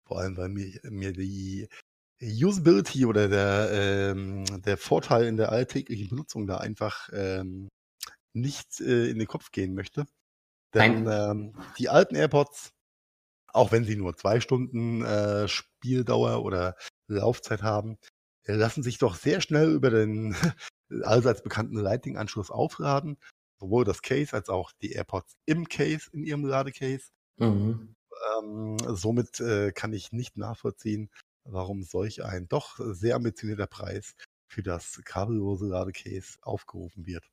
Vor 0.06 0.20
allem, 0.20 0.38
weil 0.38 0.50
mir, 0.50 0.80
mir 0.84 1.14
die 1.14 1.68
Usability 2.22 3.08
oder 3.08 3.28
der, 3.28 3.70
ähm, 3.72 4.46
der 4.62 4.78
Vorteil 4.78 5.26
in 5.26 5.38
der 5.38 5.52
alltäglichen 5.52 6.10
Benutzung 6.10 6.46
da 6.46 6.58
einfach 6.58 7.10
ähm, 7.12 7.70
nicht 8.34 8.80
äh, 8.82 9.10
in 9.10 9.18
den 9.18 9.28
Kopf 9.28 9.52
gehen 9.52 9.74
möchte. 9.74 10.06
Denn 10.76 11.08
ähm, 11.10 11.56
die 11.80 11.90
alten 11.90 12.16
AirPods 12.16 12.72
auch 13.54 13.72
wenn 13.72 13.84
sie 13.84 13.96
nur 13.96 14.16
zwei 14.16 14.40
Stunden 14.40 15.04
äh, 15.04 15.48
Spieldauer 15.48 16.44
oder 16.44 16.76
Laufzeit 17.08 17.64
haben, 17.64 17.98
äh, 18.44 18.54
lassen 18.54 18.84
sich 18.84 18.98
doch 18.98 19.16
sehr 19.16 19.42
schnell 19.42 19.72
über 19.72 19.90
den 19.90 20.36
allseits 21.04 21.44
bekannten 21.44 21.78
Lightning-Anschluss 21.78 22.52
aufladen. 22.52 23.18
Sowohl 23.60 23.86
das 23.86 24.02
Case 24.02 24.34
als 24.34 24.50
auch 24.50 24.72
die 24.82 24.94
AirPods 24.94 25.36
im 25.46 25.68
Case, 25.68 26.10
in 26.12 26.24
ihrem 26.24 26.46
Ladecase. 26.46 27.12
Mhm. 27.38 27.96
Ähm, 28.40 28.78
somit 28.88 29.40
äh, 29.40 29.72
kann 29.72 29.94
ich 29.94 30.12
nicht 30.12 30.38
nachvollziehen, 30.38 31.10
warum 31.44 31.84
solch 31.84 32.24
ein 32.24 32.48
doch 32.48 32.80
sehr 32.80 33.16
ambitionierter 33.16 33.68
Preis 33.68 34.16
für 34.52 34.62
das 34.62 35.02
kabellose 35.06 35.66
Ladecase 35.66 36.38
aufgerufen 36.42 37.06
wird. 37.06 37.24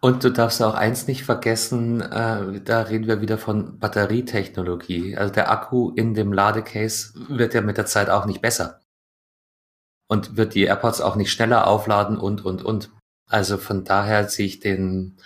Und 0.00 0.22
du 0.22 0.30
darfst 0.30 0.62
auch 0.62 0.74
eins 0.74 1.08
nicht 1.08 1.24
vergessen, 1.24 2.00
äh, 2.00 2.60
da 2.60 2.82
reden 2.82 3.08
wir 3.08 3.20
wieder 3.20 3.38
von 3.38 3.80
Batterietechnologie. 3.80 5.16
Also 5.16 5.34
der 5.34 5.50
Akku 5.50 5.90
in 5.90 6.14
dem 6.14 6.32
Ladecase 6.32 7.12
wird 7.28 7.54
ja 7.54 7.60
mit 7.60 7.76
der 7.76 7.86
Zeit 7.86 8.08
auch 8.08 8.24
nicht 8.24 8.40
besser. 8.40 8.80
Und 10.08 10.36
wird 10.36 10.54
die 10.54 10.64
AirPods 10.64 11.00
auch 11.00 11.16
nicht 11.16 11.32
schneller 11.32 11.66
aufladen 11.66 12.16
und, 12.16 12.44
und, 12.44 12.62
und. 12.62 12.90
Also 13.28 13.58
von 13.58 13.84
daher 13.84 14.28
sehe 14.28 14.46
ich 14.46 14.60
den 14.60 15.18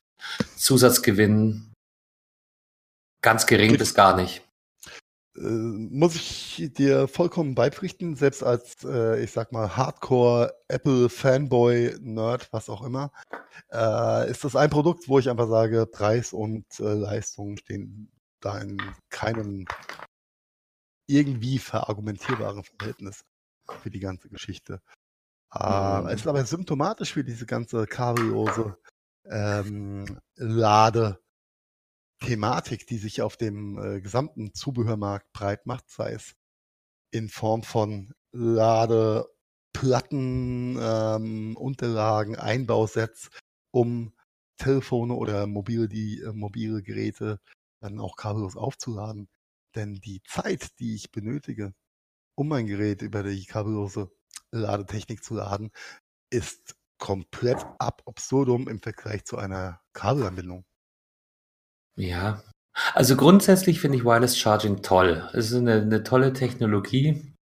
Zusatzgewinn 0.57 1.73
ganz 3.23 3.47
gering 3.47 3.77
bis 3.77 3.95
gar 3.95 4.17
nicht. 4.17 4.44
Äh, 5.37 5.41
muss 5.41 6.15
ich 6.15 6.71
dir 6.77 7.09
vollkommen 7.09 7.55
beipflichten, 7.55 8.15
selbst 8.17 8.43
als, 8.43 8.85
äh, 8.85 9.23
ich 9.23 9.33
sag 9.33 9.53
mal, 9.53 9.77
Hardcore 9.77 10.55
Apple 10.69 11.09
Fanboy, 11.09 11.97
Nerd, 12.01 12.53
was 12.53 12.69
auch 12.69 12.83
immer, 12.83 13.13
äh, 13.73 14.31
ist 14.31 14.45
das 14.45 14.57
ein 14.57 14.71
Produkt, 14.71 15.09
wo 15.09 15.19
ich 15.19 15.29
einfach 15.29 15.49
sage, 15.49 15.87
Preis 15.87 16.33
und 16.33 16.67
äh, 16.81 16.95
Leistung 16.95 17.57
stehen 17.57 18.11
da 18.41 18.59
in 18.59 18.81
keinem 19.11 19.67
irgendwie 21.07 21.59
verargumentierbaren 21.59 22.63
Verhältnis 22.63 23.25
für 23.83 23.91
die 23.91 24.01
ganze 24.01 24.29
Geschichte. 24.29 24.81
Äh, 25.53 26.01
mhm. 26.01 26.09
Es 26.09 26.21
ist 26.21 26.27
aber 26.27 26.45
symptomatisch 26.45 27.13
für 27.13 27.25
diese 27.25 27.47
ganze 27.47 27.87
kabellose 27.87 28.77
ähm, 29.27 30.21
Lade 30.37 31.19
Thematik, 32.21 32.87
die 32.87 32.99
sich 32.99 33.23
auf 33.23 33.37
dem 33.37 33.79
äh, 33.79 34.01
gesamten 34.01 34.55
Zubehörmarkt 34.55 35.33
breit 35.33 35.67
macht, 35.67 35.91
sei 35.91 36.13
es 36.13 36.35
in 37.11 37.29
Form 37.29 37.63
von 37.63 38.13
Ladeplatten, 38.33 39.29
ähm, 40.81 41.57
Unterlagen, 41.57 42.37
Einbausets, 42.37 43.31
um 43.73 44.15
Telefone 44.59 45.15
oder 45.15 45.47
mobile, 45.47 45.89
die, 45.89 46.21
äh, 46.21 46.33
mobile 46.33 46.83
Geräte 46.83 47.41
dann 47.81 48.01
auch 48.01 48.17
kabellos 48.17 48.57
aufzuladen. 48.57 49.29
Denn 49.75 49.95
die 49.95 50.23
Zeit, 50.27 50.79
die 50.79 50.95
ich 50.95 51.11
benötige, 51.13 51.75
um 52.37 52.49
mein 52.49 52.67
Gerät 52.67 53.03
über 53.03 53.23
die 53.23 53.45
kabellose 53.47 54.11
Ladetechnik 54.53 55.23
zu 55.25 55.35
laden, 55.35 55.71
ist 56.31 56.77
komplett 56.99 57.65
ab 57.79 58.03
absurdum 58.07 58.69
im 58.69 58.81
Vergleich 58.81 59.25
zu 59.25 59.37
einer 59.39 59.81
Kabelanbindung. 59.93 60.65
Ja, 61.97 62.43
Also 62.95 63.17
grundsätzlich 63.17 63.81
finde 63.81 63.99
ich 63.99 64.05
Wireless 64.05 64.39
Charging 64.39 64.83
toll. 64.83 65.29
Es 65.33 65.51
ist 65.51 65.57
eine, 65.59 65.83
eine 65.83 66.03
tolle 66.05 66.33
Technologie, 66.33 67.35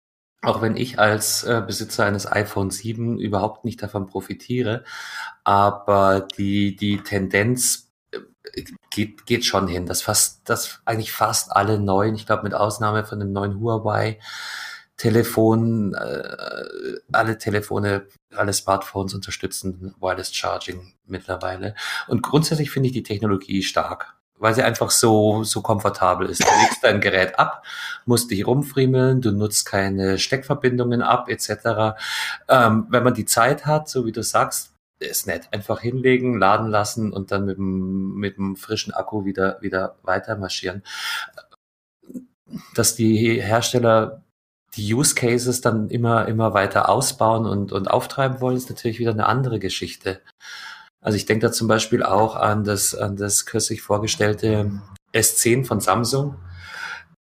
auch 0.44 0.62
wenn 0.62 0.78
ich 0.78 1.00
als 1.00 1.44
äh, 1.44 1.64
Besitzer 1.66 2.06
eines 2.06 2.32
iPhone 2.32 2.72
7 2.72 3.20
überhaupt 3.20 3.66
nicht 3.66 3.82
davon 3.84 4.08
profitiere. 4.08 4.84
Aber 5.46 6.22
die, 6.38 6.76
die 6.76 7.00
Tendenz 7.04 7.90
äh, 8.12 8.20
geht, 8.92 9.26
geht 9.26 9.46
schon 9.46 9.68
hin, 9.68 9.86
dass 9.86 10.02
fast, 10.02 10.50
dass 10.50 10.82
eigentlich 10.86 11.14
fast 11.14 11.52
alle 11.54 11.80
neuen, 11.80 12.16
ich 12.16 12.26
glaube 12.26 12.44
mit 12.44 12.54
Ausnahme 12.54 13.06
von 13.06 13.20
dem 13.20 13.34
neuen 13.34 13.60
Huawei, 13.60 14.20
Telefon, 14.98 15.94
äh, 15.96 16.98
alle 17.12 17.38
Telefone, 17.38 18.08
alle 18.36 18.54
Smartphones 18.54 19.14
unterstützen 19.16 19.96
Wireless 20.00 20.34
Charging 20.36 20.94
mittlerweile. 21.06 21.76
Und 22.08 22.22
grundsätzlich 22.24 22.72
finde 22.72 22.88
ich 22.88 22.94
die 22.94 23.04
Technologie 23.04 23.64
stark 23.64 24.21
weil 24.42 24.56
sie 24.56 24.64
einfach 24.64 24.90
so, 24.90 25.44
so 25.44 25.62
komfortabel 25.62 26.28
ist. 26.28 26.44
Du 26.44 26.50
legst 26.62 26.84
dein 26.84 27.00
Gerät 27.00 27.38
ab, 27.38 27.64
musst 28.06 28.32
dich 28.32 28.46
rumfriemeln, 28.46 29.22
du 29.22 29.32
nutzt 29.32 29.66
keine 29.66 30.18
Steckverbindungen 30.18 31.02
ab, 31.02 31.30
etc. 31.30 31.96
Ähm, 32.50 32.88
wenn 32.90 33.04
man 33.04 33.14
die 33.14 33.26
Zeit 33.26 33.66
hat, 33.66 33.88
so 33.88 34.06
wie 34.06 34.12
du 34.12 34.24
sagst, 34.24 34.74
ist 35.00 35.28
nett. 35.28 35.48
Einfach 35.52 35.80
hinlegen, 35.82 36.40
laden 36.40 36.68
lassen 36.68 37.14
und 37.14 37.32
dann 37.32 37.46
mit 37.46 37.58
dem, 37.58 38.16
mit 38.16 38.38
dem 38.38 38.56
frischen 38.56 38.94
Akku 38.94 39.26
wieder, 39.26 39.62
wieder 39.62 39.96
weiter 40.04 40.36
marschieren. 40.36 40.84
Dass 42.76 42.96
die 42.96 43.40
Hersteller 43.40 44.24
die 44.76 44.94
Use 44.94 45.16
Cases 45.16 45.62
dann 45.62 45.90
immer, 45.90 46.28
immer 46.28 46.54
weiter 46.54 46.90
ausbauen 46.90 47.46
und, 47.46 47.72
und 47.72 47.90
auftreiben 47.90 48.42
wollen, 48.42 48.58
ist 48.58 48.70
natürlich 48.70 49.00
wieder 49.00 49.12
eine 49.12 49.28
andere 49.28 49.60
Geschichte. 49.60 50.22
Also 51.02 51.16
ich 51.16 51.26
denke 51.26 51.48
da 51.48 51.52
zum 51.52 51.68
Beispiel 51.68 52.04
auch 52.04 52.36
an 52.36 52.64
das, 52.64 52.96
an 52.96 53.18
das 53.18 53.46
kürzlich 53.46 53.82
vorgestellte 53.82 54.82
S10 55.14 55.66
von 55.66 55.82
Samsung. 55.82 56.36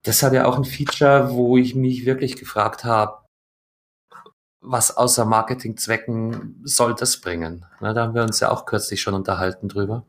Das 0.03 0.23
hat 0.23 0.33
ja 0.33 0.45
auch 0.45 0.57
ein 0.57 0.65
Feature, 0.65 1.31
wo 1.31 1.57
ich 1.57 1.75
mich 1.75 2.05
wirklich 2.05 2.35
gefragt 2.35 2.83
habe, 2.83 3.21
was 4.61 4.95
außer 4.95 5.25
Marketingzwecken 5.25 6.61
soll 6.63 6.93
das 6.93 7.19
bringen? 7.19 7.65
Na, 7.79 7.93
da 7.93 8.03
haben 8.03 8.15
wir 8.15 8.23
uns 8.23 8.39
ja 8.39 8.51
auch 8.51 8.65
kürzlich 8.65 9.01
schon 9.01 9.15
unterhalten 9.15 9.67
drüber. 9.67 10.05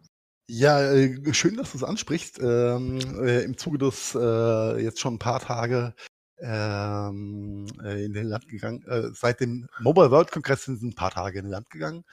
Ja, 0.49 0.81
äh, 0.83 1.33
schön, 1.33 1.57
dass 1.57 1.73
du 1.73 1.79
es 1.79 1.85
ansprichst. 1.85 2.39
Ähm, 2.43 2.99
äh, 3.25 3.43
Im 3.43 3.57
Zuge 3.57 3.79
des 3.79 4.15
äh, 4.15 4.83
jetzt 4.83 5.01
schon 5.01 5.15
ein 5.15 5.19
paar 5.19 5.41
Tage 5.41 5.95
ähm, 6.43 7.67
äh, 7.83 8.05
in 8.05 8.13
den 8.13 8.27
Land 8.27 8.49
gegangen. 8.49 8.85
Äh, 8.87 9.11
seit 9.15 9.41
dem 9.41 9.69
Mobile 9.81 10.11
World 10.11 10.33
Congress 10.33 10.65
sind 10.65 10.83
ein 10.83 10.95
paar 10.95 11.13
Tage 11.13 11.39
in 11.39 11.45
den 11.47 11.53
Land 11.53 11.71
gegangen. 11.71 12.05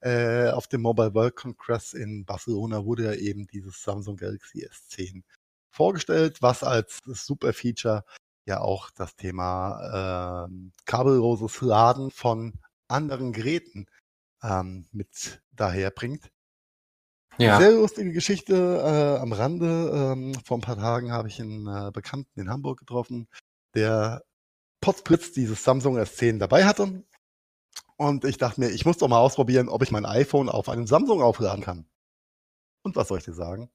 Äh, 0.00 0.48
auf 0.50 0.66
dem 0.66 0.82
Mobile 0.82 1.14
World 1.14 1.36
Congress 1.36 1.92
in 1.92 2.24
Barcelona 2.24 2.84
wurde 2.84 3.04
ja 3.04 3.12
eben 3.12 3.46
dieses 3.46 3.82
Samsung 3.82 4.16
Galaxy 4.16 4.66
S10 4.66 5.22
vorgestellt, 5.70 6.40
was 6.40 6.62
als 6.62 7.02
super 7.04 7.52
Feature 7.52 8.04
ja 8.46 8.60
auch 8.60 8.90
das 8.90 9.16
Thema 9.16 10.46
äh, 10.48 10.72
kabelloses 10.86 11.60
Laden 11.60 12.10
von 12.10 12.54
anderen 12.88 13.32
Geräten 13.32 13.86
ähm, 14.42 14.86
mit 14.92 15.42
daherbringt. 15.52 16.30
Ja. 17.38 17.58
Sehr 17.58 17.72
lustige 17.72 18.12
Geschichte 18.12 18.54
äh, 18.54 19.20
am 19.20 19.32
Rande. 19.32 19.90
Ähm, 19.92 20.34
vor 20.44 20.58
ein 20.58 20.60
paar 20.60 20.76
Tagen 20.76 21.10
habe 21.10 21.28
ich 21.28 21.40
einen 21.40 21.66
äh, 21.66 21.90
Bekannten 21.92 22.40
in 22.40 22.48
Hamburg 22.48 22.78
getroffen, 22.78 23.26
der 23.74 24.24
Potzblitz 24.80 25.32
dieses 25.32 25.64
Samsung 25.64 25.98
S10 25.98 26.38
dabei 26.38 26.64
hatte. 26.64 27.04
Und 27.96 28.24
ich 28.24 28.38
dachte 28.38 28.60
mir, 28.60 28.70
ich 28.70 28.84
muss 28.84 28.98
doch 28.98 29.08
mal 29.08 29.20
ausprobieren, 29.20 29.68
ob 29.68 29.82
ich 29.82 29.90
mein 29.90 30.04
iPhone 30.04 30.48
auf 30.48 30.68
einem 30.68 30.86
Samsung 30.86 31.22
aufladen 31.22 31.62
kann. 31.62 31.86
Und 32.82 32.96
was 32.96 33.08
soll 33.08 33.18
ich 33.18 33.24
dir 33.24 33.34
sagen? 33.34 33.70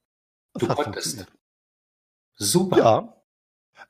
Das 0.53 0.67
du 0.67 0.75
konntest. 0.75 1.25
Super. 2.35 2.77
Ja. 2.77 3.23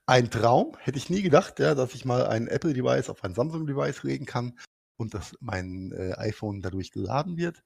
Ein 0.06 0.30
Traum. 0.30 0.78
Hätte 0.80 0.98
ich 0.98 1.10
nie 1.10 1.22
gedacht, 1.22 1.60
ja, 1.60 1.76
dass 1.76 1.94
ich 1.96 2.06
mal 2.06 2.28
ein 2.28 2.48
Apple-Device 2.48 3.10
auf 3.10 3.24
ein 3.24 3.34
Samsung-Device 3.34 4.04
legen 4.04 4.26
kann 4.26 4.58
und 4.98 5.14
dass 5.14 5.36
mein 5.40 5.92
äh, 5.92 6.14
iPhone 6.18 6.62
dadurch 6.62 6.92
geladen 6.92 7.38
wird. 7.38 7.64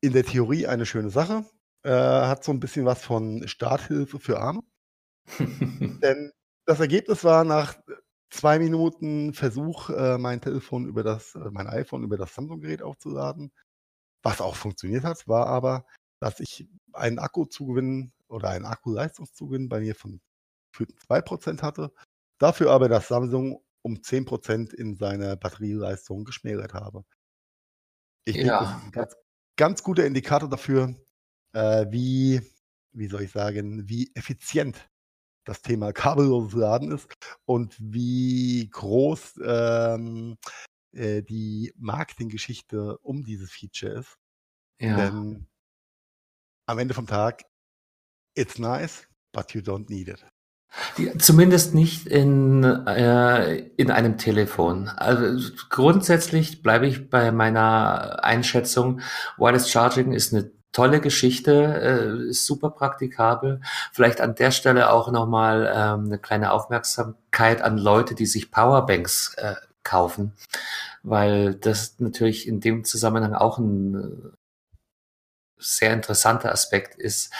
In 0.00 0.12
der 0.12 0.24
Theorie 0.24 0.66
eine 0.66 0.86
schöne 0.86 1.10
Sache. 1.10 1.44
Äh, 1.84 1.90
hat 1.90 2.44
so 2.44 2.52
ein 2.52 2.60
bisschen 2.60 2.84
was 2.84 3.02
von 3.02 3.46
Starthilfe 3.48 4.18
für 4.18 4.40
Arme. 4.40 4.62
Denn 5.38 6.32
das 6.72 6.80
Ergebnis 6.80 7.22
war 7.22 7.44
nach 7.44 7.76
zwei 8.30 8.58
Minuten 8.58 9.34
Versuch, 9.34 9.90
äh, 9.90 10.16
mein 10.16 10.40
Telefon 10.40 10.86
über 10.86 11.02
das, 11.02 11.34
äh, 11.34 11.50
mein 11.50 11.66
iPhone 11.66 12.02
über 12.02 12.16
das 12.16 12.34
Samsung-Gerät 12.34 12.80
aufzuladen. 12.80 13.52
Was 14.22 14.40
auch 14.40 14.56
funktioniert 14.56 15.04
hat, 15.04 15.28
war 15.28 15.48
aber, 15.48 15.84
dass 16.18 16.40
ich 16.40 16.66
einen 16.94 17.18
Akkuzugewinn 17.18 18.12
oder 18.28 18.48
einen 18.48 18.64
Akkuleistungszugewinn 18.64 19.68
bei 19.68 19.80
mir 19.80 19.94
von 19.94 20.22
2% 20.72 21.60
hatte. 21.60 21.92
Dafür 22.38 22.70
aber 22.70 22.88
das 22.88 23.08
Samsung 23.08 23.62
um 23.82 24.00
10% 24.00 24.72
in 24.72 24.94
seiner 24.94 25.36
Batterieleistung 25.36 26.24
geschmälert 26.24 26.72
habe. 26.72 27.04
Ich 28.24 28.36
denke, 28.36 28.50
das 28.50 28.70
ist 28.70 28.84
ein 28.84 28.92
ganz, 28.92 29.16
ganz 29.56 29.82
guter 29.82 30.06
Indikator 30.06 30.48
dafür, 30.48 30.94
äh, 31.52 31.84
wie, 31.90 32.40
wie 32.92 33.08
soll 33.08 33.22
ich 33.22 33.30
sagen, 33.30 33.86
wie 33.90 34.10
effizient 34.14 34.88
das 35.44 35.62
Thema 35.62 35.92
kabelloses 35.92 36.54
Laden 36.54 36.92
ist 36.92 37.08
und 37.44 37.76
wie 37.78 38.68
groß 38.70 39.40
ähm, 39.44 40.36
äh, 40.92 41.22
die 41.22 41.72
Marketinggeschichte 41.76 42.98
um 42.98 43.24
dieses 43.24 43.50
Feature 43.50 44.00
ist. 44.00 44.18
Ja. 44.80 44.96
Denn 44.96 45.46
am 46.66 46.78
Ende 46.78 46.94
vom 46.94 47.06
Tag, 47.06 47.44
it's 48.34 48.58
nice, 48.58 49.06
but 49.32 49.52
you 49.52 49.60
don't 49.60 49.88
need 49.88 50.08
it. 50.08 50.24
Ja, 50.96 51.18
zumindest 51.18 51.74
nicht 51.74 52.06
in, 52.06 52.64
äh, 52.64 53.56
in 53.76 53.90
einem 53.90 54.16
Telefon. 54.16 54.88
Also 54.88 55.52
grundsätzlich 55.68 56.62
bleibe 56.62 56.86
ich 56.86 57.10
bei 57.10 57.30
meiner 57.30 58.24
Einschätzung, 58.24 59.00
Wireless 59.36 59.70
Charging 59.70 60.12
ist 60.12 60.32
eine 60.32 60.50
tolle 60.72 61.00
Geschichte, 61.00 62.28
äh, 62.30 62.32
super 62.32 62.70
praktikabel. 62.70 63.60
Vielleicht 63.92 64.20
an 64.20 64.34
der 64.34 64.50
Stelle 64.50 64.90
auch 64.90 65.10
nochmal 65.10 65.70
ähm, 65.74 66.06
eine 66.06 66.18
kleine 66.18 66.52
Aufmerksamkeit 66.52 67.62
an 67.62 67.78
Leute, 67.78 68.14
die 68.14 68.26
sich 68.26 68.50
Powerbanks 68.50 69.34
äh, 69.34 69.54
kaufen, 69.84 70.32
weil 71.02 71.54
das 71.54 71.96
natürlich 71.98 72.48
in 72.48 72.60
dem 72.60 72.84
Zusammenhang 72.84 73.34
auch 73.34 73.58
ein 73.58 73.94
äh, 73.94 74.36
sehr 75.58 75.92
interessanter 75.92 76.52
Aspekt 76.52 76.94
ist. 76.96 77.32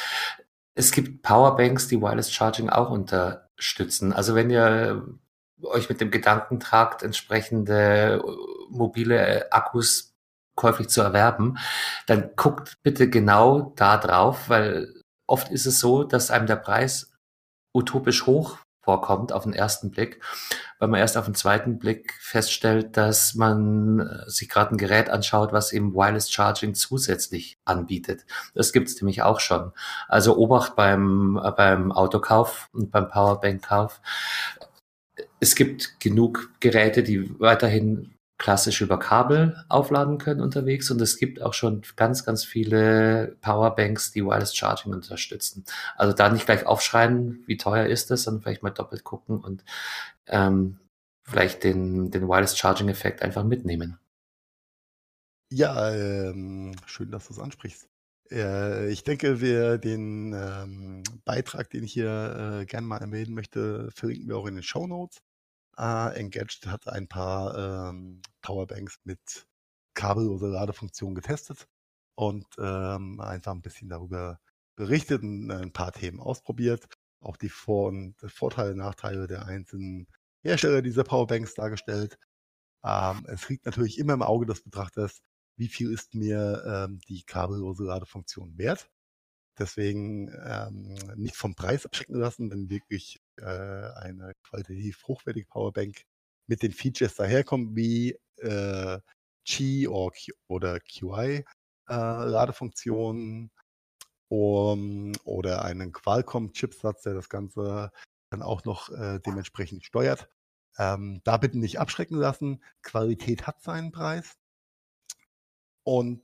Es 0.74 0.92
gibt 0.92 1.22
Powerbanks, 1.22 1.88
die 1.88 2.00
Wireless 2.00 2.32
Charging 2.32 2.70
auch 2.70 2.90
unterstützen. 2.90 4.12
Also 4.12 4.34
wenn 4.34 4.50
ihr 4.50 5.06
euch 5.62 5.88
mit 5.88 6.00
dem 6.00 6.10
Gedanken 6.10 6.60
tragt, 6.60 7.02
entsprechende 7.02 8.22
äh, 8.24 8.32
mobile 8.70 9.50
Akkus 9.52 10.11
käuflich 10.54 10.88
zu 10.88 11.00
erwerben, 11.00 11.58
dann 12.06 12.30
guckt 12.36 12.78
bitte 12.82 13.08
genau 13.08 13.72
da 13.76 13.96
drauf, 13.96 14.48
weil 14.48 14.92
oft 15.26 15.50
ist 15.50 15.66
es 15.66 15.80
so, 15.80 16.04
dass 16.04 16.30
einem 16.30 16.46
der 16.46 16.56
Preis 16.56 17.10
utopisch 17.74 18.26
hoch 18.26 18.58
vorkommt 18.82 19.32
auf 19.32 19.44
den 19.44 19.52
ersten 19.52 19.90
Blick, 19.90 20.20
weil 20.78 20.88
man 20.88 21.00
erst 21.00 21.16
auf 21.16 21.24
den 21.24 21.36
zweiten 21.36 21.78
Blick 21.78 22.14
feststellt, 22.20 22.96
dass 22.96 23.34
man 23.34 24.00
äh, 24.00 24.28
sich 24.28 24.48
gerade 24.48 24.74
ein 24.74 24.78
Gerät 24.78 25.08
anschaut, 25.08 25.52
was 25.52 25.72
eben 25.72 25.94
Wireless 25.94 26.30
Charging 26.30 26.74
zusätzlich 26.74 27.58
anbietet. 27.64 28.26
Das 28.54 28.72
gibt 28.72 28.88
es 28.88 29.00
nämlich 29.00 29.22
auch 29.22 29.38
schon. 29.40 29.72
Also 30.08 30.36
Obacht 30.36 30.74
beim, 30.74 31.40
äh, 31.42 31.52
beim 31.52 31.92
Autokauf 31.92 32.68
und 32.72 32.90
beim 32.90 33.08
Powerbank-Kauf. 33.08 34.00
Es 35.38 35.54
gibt 35.54 36.00
genug 36.00 36.50
Geräte, 36.60 37.02
die 37.02 37.38
weiterhin 37.40 38.11
klassisch 38.42 38.80
über 38.80 38.98
Kabel 38.98 39.64
aufladen 39.68 40.18
können 40.18 40.40
unterwegs 40.40 40.90
und 40.90 41.00
es 41.00 41.16
gibt 41.16 41.40
auch 41.40 41.54
schon 41.54 41.82
ganz, 41.94 42.24
ganz 42.24 42.44
viele 42.44 43.36
Powerbanks, 43.40 44.10
die 44.10 44.24
Wireless 44.24 44.56
Charging 44.56 44.92
unterstützen. 44.92 45.64
Also 45.96 46.12
da 46.12 46.28
nicht 46.28 46.46
gleich 46.46 46.66
aufschreien, 46.66 47.44
wie 47.46 47.56
teuer 47.56 47.86
ist 47.86 48.10
das, 48.10 48.24
sondern 48.24 48.42
vielleicht 48.42 48.64
mal 48.64 48.70
doppelt 48.70 49.04
gucken 49.04 49.38
und 49.38 49.64
ähm, 50.26 50.80
vielleicht 51.22 51.62
den, 51.62 52.10
den 52.10 52.26
Wireless 52.26 52.58
Charging 52.58 52.88
Effekt 52.88 53.22
einfach 53.22 53.44
mitnehmen. 53.44 53.98
Ja, 55.52 55.92
ähm, 55.92 56.74
schön, 56.86 57.12
dass 57.12 57.28
du 57.28 57.34
es 57.34 57.38
ansprichst. 57.38 57.88
Äh, 58.32 58.90
ich 58.90 59.04
denke, 59.04 59.40
wir 59.40 59.78
den 59.78 60.32
ähm, 60.32 61.04
Beitrag, 61.24 61.70
den 61.70 61.84
ich 61.84 61.92
hier 61.92 62.62
äh, 62.62 62.66
gerne 62.66 62.88
mal 62.88 62.98
erwähnen 62.98 63.34
möchte, 63.34 63.88
verlinken 63.94 64.28
wir 64.28 64.36
auch 64.36 64.46
in 64.46 64.56
den 64.56 64.64
Show 64.64 64.88
Notes. 64.88 65.22
Äh, 65.78 66.14
Engaged 66.18 66.66
hat 66.66 66.88
ein 66.88 67.08
paar 67.08 67.90
ähm, 67.90 68.22
Powerbanks 68.42 68.98
mit 69.04 69.46
kabelloser 69.94 70.48
Ladefunktion 70.48 71.14
getestet 71.14 71.66
und 72.14 72.46
ähm, 72.58 73.20
einfach 73.20 73.52
ein 73.52 73.62
bisschen 73.62 73.88
darüber 73.88 74.40
berichtet 74.76 75.22
und 75.22 75.50
ein 75.50 75.72
paar 75.72 75.92
Themen 75.92 76.20
ausprobiert. 76.20 76.88
Auch 77.20 77.36
die 77.36 77.48
Vor- 77.48 77.88
und 77.88 78.16
Vorteile, 78.26 78.74
Nachteile 78.74 79.26
der 79.26 79.46
einzelnen 79.46 80.08
Hersteller 80.44 80.82
dieser 80.82 81.04
Powerbanks 81.04 81.54
dargestellt. 81.54 82.18
Ähm, 82.84 83.24
es 83.28 83.48
liegt 83.48 83.66
natürlich 83.66 83.98
immer 83.98 84.14
im 84.14 84.22
Auge 84.22 84.46
des 84.46 84.62
Betrachters, 84.62 85.20
wie 85.56 85.68
viel 85.68 85.92
ist 85.92 86.14
mir 86.14 86.64
ähm, 86.66 87.00
die 87.08 87.22
kabellose 87.22 87.84
Ladefunktion 87.84 88.58
wert. 88.58 88.90
Deswegen 89.58 90.28
ähm, 90.44 90.96
nicht 91.16 91.36
vom 91.36 91.54
Preis 91.54 91.84
abschrecken 91.86 92.18
lassen, 92.18 92.50
wenn 92.50 92.70
wirklich 92.70 93.20
äh, 93.38 93.44
eine 93.44 94.32
qualitativ 94.42 95.02
hochwertige 95.06 95.46
Powerbank 95.46 96.02
mit 96.46 96.62
den 96.62 96.72
Features 96.72 97.14
daherkommt, 97.14 97.76
wie 97.76 98.18
äh, 98.36 98.98
Qi 99.44 99.88
oder 99.88 100.80
QI 100.80 101.44
äh, 101.88 101.94
Ladefunktionen 101.94 103.50
um, 104.28 105.12
oder 105.24 105.64
einen 105.64 105.92
Qualcomm-Chipsatz, 105.92 107.02
der 107.02 107.14
das 107.14 107.28
Ganze 107.28 107.92
dann 108.30 108.42
auch 108.42 108.64
noch 108.64 108.88
äh, 108.90 109.20
dementsprechend 109.20 109.84
steuert. 109.84 110.28
Ähm, 110.78 111.20
da 111.24 111.36
bitte 111.36 111.58
nicht 111.58 111.78
abschrecken 111.78 112.16
lassen. 112.16 112.64
Qualität 112.82 113.46
hat 113.46 113.62
seinen 113.62 113.92
Preis. 113.92 114.38
Und 115.84 116.22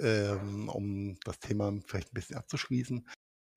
ähm, 0.00 0.68
um 0.68 1.18
das 1.24 1.38
Thema 1.40 1.72
vielleicht 1.86 2.10
ein 2.10 2.14
bisschen 2.14 2.36
abzuschließen, 2.36 3.06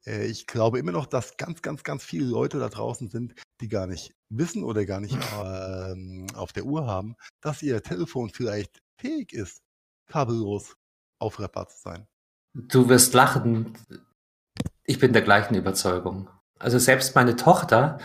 ich 0.06 0.48
glaube 0.48 0.80
immer 0.80 0.92
noch, 0.92 1.06
dass 1.06 1.38
ganz, 1.38 1.62
ganz, 1.62 1.84
ganz 1.84 2.04
viele 2.04 2.26
Leute 2.26 2.60
da 2.60 2.70
draußen 2.70 3.10
sind, 3.10 3.36
die 3.62 3.68
gar 3.68 3.88
nicht 3.88 4.14
wissen 4.30 4.64
oder 4.64 4.86
gar 4.86 5.00
nicht 5.00 5.18
ähm, 5.44 6.28
auf 6.36 6.54
der 6.54 6.66
Uhr 6.66 6.88
haben, 6.88 7.16
dass 7.42 7.62
ihr 7.62 7.82
Telefon 7.84 8.30
vielleicht 8.30 8.80
fähig 9.00 9.34
ist, 9.34 9.62
kabellos 10.08 10.76
aufreppbar 11.20 11.68
zu 11.68 11.78
sein. 11.80 12.08
Du 12.54 12.90
wirst 12.90 13.14
lachen. 13.14 13.78
Ich 14.84 15.00
bin 15.00 15.14
der 15.14 15.22
gleichen 15.22 15.56
Überzeugung. 15.56 16.30
Also 16.58 16.80
selbst 16.80 17.16
meine 17.16 17.36
Tochter 17.36 18.00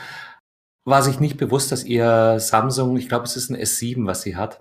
war 0.84 1.02
sich 1.02 1.18
nicht 1.18 1.38
bewusst, 1.38 1.72
dass 1.72 1.84
ihr 1.84 2.38
Samsung, 2.40 2.96
ich 2.96 3.08
glaube, 3.08 3.24
es 3.24 3.36
ist 3.36 3.50
ein 3.50 3.56
S7, 3.56 4.06
was 4.06 4.22
sie 4.22 4.36
hat. 4.36 4.60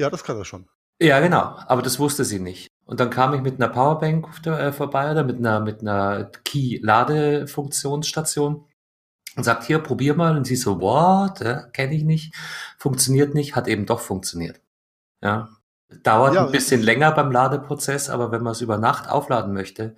Ja, 0.00 0.10
das 0.10 0.24
kann 0.24 0.36
er 0.36 0.44
schon. 0.44 0.68
Ja, 1.00 1.20
genau. 1.20 1.56
Aber 1.66 1.82
das 1.82 1.98
wusste 1.98 2.24
sie 2.24 2.40
nicht. 2.40 2.68
Und 2.88 2.98
dann 3.00 3.10
kam 3.10 3.34
ich 3.34 3.42
mit 3.42 3.56
einer 3.56 3.68
Powerbank 3.68 4.46
äh, 4.46 4.72
vorbei 4.72 5.10
oder 5.10 5.22
mit 5.22 5.36
einer, 5.36 5.60
mit 5.60 5.82
einer 5.82 6.30
Key-Ladefunktionsstation 6.44 8.64
und 9.36 9.44
sagt, 9.44 9.64
hier, 9.64 9.78
probier 9.78 10.14
mal. 10.14 10.38
Und 10.38 10.46
sie 10.46 10.56
so, 10.56 10.80
what? 10.80 11.42
Äh, 11.42 11.64
Kenne 11.74 11.94
ich 11.94 12.04
nicht. 12.04 12.34
Funktioniert 12.78 13.34
nicht. 13.34 13.54
Hat 13.54 13.68
eben 13.68 13.84
doch 13.84 14.00
funktioniert. 14.00 14.62
Ja. 15.22 15.50
Dauert 16.02 16.34
ja, 16.34 16.46
ein 16.46 16.52
bisschen 16.52 16.80
länger 16.80 17.12
beim 17.12 17.30
Ladeprozess, 17.30 18.08
aber 18.08 18.32
wenn 18.32 18.42
man 18.42 18.52
es 18.52 18.62
über 18.62 18.78
Nacht 18.78 19.10
aufladen 19.10 19.52
möchte, 19.52 19.94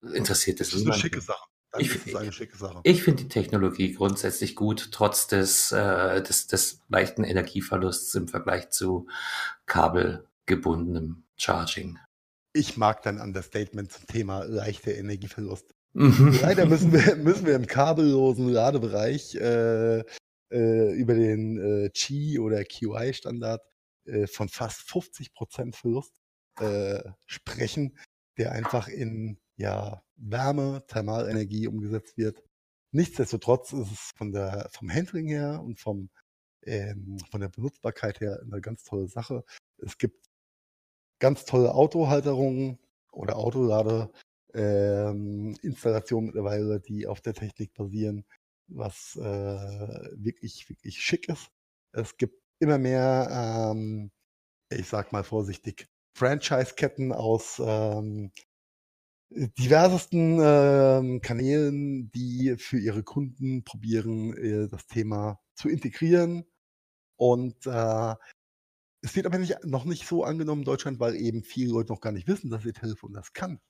interessiert 0.00 0.62
es 0.62 0.74
niemanden. 0.74 0.88
Das 0.88 0.96
ist 0.96 1.02
eine 1.02 1.10
schicke 1.10 1.20
Sache. 1.20 1.44
ich, 1.76 2.16
eine 2.16 2.32
schicke 2.32 2.56
Sache. 2.56 2.80
Ich 2.84 3.02
finde 3.02 3.24
die 3.24 3.28
Technologie 3.28 3.92
grundsätzlich 3.92 4.56
gut, 4.56 4.88
trotz 4.90 5.26
des, 5.26 5.70
äh, 5.72 6.22
des, 6.22 6.46
des 6.46 6.80
leichten 6.88 7.24
Energieverlusts 7.24 8.14
im 8.14 8.26
Vergleich 8.26 8.70
zu 8.70 9.06
kabelgebundenem 9.66 11.24
Charging. 11.36 11.98
Ich 12.56 12.78
mag 12.78 13.02
dann 13.02 13.20
Understatement 13.20 13.92
zum 13.92 14.06
Thema 14.06 14.44
leichter 14.44 14.94
Energieverlust. 14.94 15.74
Mhm. 15.92 16.38
Leider 16.40 16.64
müssen 16.64 16.90
wir, 16.90 17.16
müssen 17.16 17.44
wir 17.44 17.54
im 17.54 17.66
kabellosen 17.66 18.48
Ladebereich 18.48 19.34
äh, 19.34 19.98
äh, 20.50 20.92
über 20.94 21.12
den 21.12 21.58
äh, 21.58 21.90
Qi 21.90 22.38
oder 22.38 22.64
QI-Standard 22.64 23.60
äh, 24.06 24.26
von 24.26 24.48
fast 24.48 24.88
50 24.88 25.34
Prozent 25.34 25.76
Verlust 25.76 26.14
äh, 26.58 27.02
sprechen, 27.26 27.98
der 28.38 28.52
einfach 28.52 28.88
in 28.88 29.38
ja, 29.56 30.02
Wärme, 30.16 30.82
Thermalenergie 30.88 31.68
umgesetzt 31.68 32.16
wird. 32.16 32.42
Nichtsdestotrotz 32.90 33.74
ist 33.74 33.92
es 33.92 34.12
von 34.16 34.32
der, 34.32 34.70
vom 34.72 34.90
Handling 34.90 35.28
her 35.28 35.60
und 35.62 35.78
vom, 35.78 36.08
ähm, 36.62 37.18
von 37.30 37.42
der 37.42 37.48
Benutzbarkeit 37.48 38.20
her 38.20 38.40
eine 38.42 38.62
ganz 38.62 38.82
tolle 38.84 39.08
Sache. 39.08 39.44
Es 39.76 39.98
gibt 39.98 40.26
ganz 41.18 41.44
tolle 41.44 41.74
Autohalterungen 41.74 42.78
oder 43.12 43.36
Autolade 43.36 44.10
ähm, 44.54 45.56
mittlerweile, 45.62 46.80
die 46.80 47.06
auf 47.06 47.20
der 47.20 47.34
Technik 47.34 47.74
basieren, 47.74 48.24
was 48.68 49.16
äh, 49.16 50.08
wirklich, 50.16 50.68
wirklich 50.68 50.98
schick 51.00 51.28
ist. 51.28 51.50
Es 51.92 52.16
gibt 52.16 52.40
immer 52.58 52.78
mehr, 52.78 53.72
ähm, 53.72 54.10
ich 54.70 54.88
sag 54.88 55.12
mal 55.12 55.24
vorsichtig, 55.24 55.88
Franchise-Ketten 56.16 57.12
aus 57.12 57.60
ähm, 57.64 58.32
diversesten 59.30 60.38
ähm, 60.40 61.20
Kanälen, 61.20 62.10
die 62.12 62.56
für 62.58 62.78
ihre 62.78 63.02
Kunden 63.02 63.64
probieren, 63.64 64.36
äh, 64.36 64.68
das 64.68 64.86
Thema 64.86 65.40
zu 65.54 65.68
integrieren. 65.68 66.44
Und 67.16 67.66
äh, 67.66 68.14
es 69.06 69.14
wird 69.14 69.26
aber 69.26 69.38
nicht, 69.38 69.64
noch 69.64 69.84
nicht 69.84 70.06
so 70.06 70.24
angenommen 70.24 70.62
in 70.62 70.66
Deutschland, 70.66 70.98
weil 70.98 71.14
eben 71.14 71.44
viele 71.44 71.72
Leute 71.72 71.92
noch 71.92 72.00
gar 72.00 72.12
nicht 72.12 72.26
wissen, 72.26 72.50
dass 72.50 72.64
ihr 72.64 72.74
Telefon 72.74 73.12
das 73.12 73.32
kann. 73.32 73.60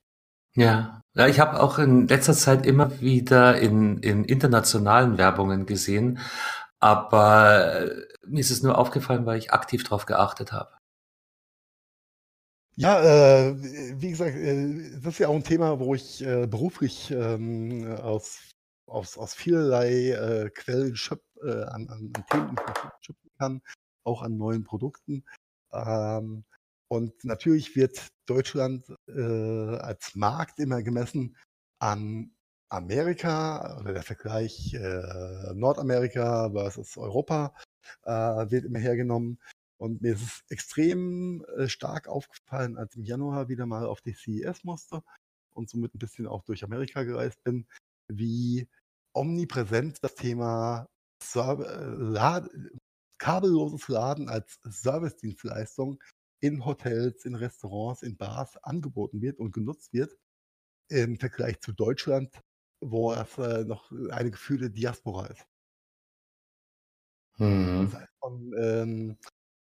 Ja, 0.54 1.02
ja 1.14 1.26
ich 1.28 1.38
habe 1.40 1.60
auch 1.60 1.78
in 1.78 2.08
letzter 2.08 2.32
Zeit 2.32 2.64
immer 2.64 3.00
wieder 3.02 3.58
in, 3.58 3.98
in 3.98 4.24
internationalen 4.24 5.18
Werbungen 5.18 5.66
gesehen, 5.66 6.18
aber 6.80 7.82
äh, 7.82 8.06
mir 8.26 8.40
ist 8.40 8.50
es 8.50 8.62
nur 8.62 8.78
aufgefallen, 8.78 9.26
weil 9.26 9.38
ich 9.38 9.52
aktiv 9.52 9.84
darauf 9.84 10.06
geachtet 10.06 10.52
habe. 10.52 10.70
Ja, 12.76 13.02
äh, 13.02 13.54
wie 14.00 14.10
gesagt, 14.10 14.36
äh, 14.36 14.98
das 15.02 15.14
ist 15.14 15.18
ja 15.18 15.28
auch 15.28 15.34
ein 15.34 15.44
Thema, 15.44 15.78
wo 15.80 15.94
ich 15.94 16.22
äh, 16.22 16.46
beruflich 16.46 17.10
ähm, 17.10 17.94
aus, 18.02 18.52
aus, 18.86 19.18
aus 19.18 19.34
vielerlei 19.34 20.12
äh, 20.12 20.50
Quellen 20.50 20.96
schöp, 20.96 21.22
äh, 21.42 21.62
an, 21.64 21.88
an, 21.88 22.12
an 22.14 22.26
Themen 22.30 22.56
schöpfen 23.00 23.30
kann, 23.38 23.62
auch 24.06 24.22
an 24.22 24.36
neuen 24.36 24.64
Produkten. 24.64 25.24
Ähm, 25.72 26.44
und 26.88 27.24
natürlich 27.24 27.74
wird 27.76 28.08
Deutschland 28.26 28.84
äh, 29.08 29.76
als 29.76 30.14
Markt 30.14 30.60
immer 30.60 30.82
gemessen 30.82 31.36
an 31.80 32.30
Amerika 32.68 33.78
oder 33.80 33.92
der 33.92 34.02
Vergleich 34.02 34.74
äh, 34.74 35.52
Nordamerika 35.54 36.50
versus 36.50 36.96
Europa 36.96 37.54
äh, 38.04 38.12
wird 38.50 38.64
immer 38.64 38.78
hergenommen. 38.78 39.38
Und 39.78 40.00
mir 40.00 40.14
ist 40.14 40.22
es 40.22 40.44
extrem 40.48 41.44
äh, 41.56 41.68
stark 41.68 42.08
aufgefallen, 42.08 42.76
als 42.76 42.96
im 42.96 43.04
Januar 43.04 43.48
wieder 43.48 43.66
mal 43.66 43.84
auf 43.84 44.00
die 44.00 44.14
CES 44.14 44.64
musste 44.64 45.02
und 45.54 45.68
somit 45.68 45.94
ein 45.94 45.98
bisschen 45.98 46.26
auch 46.26 46.42
durch 46.44 46.64
Amerika 46.64 47.02
gereist 47.02 47.42
bin, 47.44 47.66
wie 48.08 48.68
omnipräsent 49.12 49.98
das 50.02 50.14
Thema 50.14 50.88
Server, 51.22 51.66
äh, 51.66 52.12
kabelloses 53.18 53.88
Laden 53.88 54.28
als 54.28 54.58
Servicedienstleistung 54.64 56.02
in 56.40 56.64
Hotels, 56.64 57.24
in 57.24 57.34
Restaurants, 57.34 58.02
in 58.02 58.16
Bars 58.16 58.56
angeboten 58.62 59.20
wird 59.22 59.38
und 59.38 59.52
genutzt 59.52 59.92
wird, 59.92 60.16
im 60.88 61.18
Vergleich 61.18 61.60
zu 61.60 61.72
Deutschland, 61.72 62.40
wo 62.80 63.12
es 63.12 63.38
äh, 63.38 63.64
noch 63.64 63.90
eine 64.10 64.30
gefühlte 64.30 64.70
Diaspora 64.70 65.26
ist. 65.26 65.46
Mhm. 67.38 67.92
Von 68.20 68.54
ähm, 68.58 69.18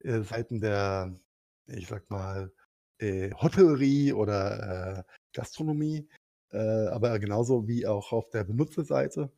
äh, 0.00 0.22
Seiten 0.22 0.60
der, 0.60 1.18
ich 1.66 1.86
sag 1.86 2.08
mal, 2.10 2.52
äh, 2.98 3.32
Hotellerie 3.32 4.12
oder 4.12 4.98
äh, 4.98 5.02
Gastronomie, 5.32 6.08
äh, 6.52 6.88
aber 6.88 7.18
genauso 7.18 7.66
wie 7.66 7.86
auch 7.86 8.12
auf 8.12 8.28
der 8.30 8.44
Benutzerseite. 8.44 9.32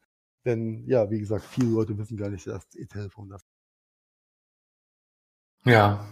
Denn 0.44 0.86
ja, 0.86 1.10
wie 1.10 1.20
gesagt, 1.20 1.44
viele 1.44 1.70
Leute 1.70 1.98
wissen 1.98 2.16
gar 2.16 2.30
nicht, 2.30 2.46
dass 2.46 2.74
ihr 2.74 2.88
Telefon 2.88 3.28
das. 3.30 3.42
Ja, 5.66 6.06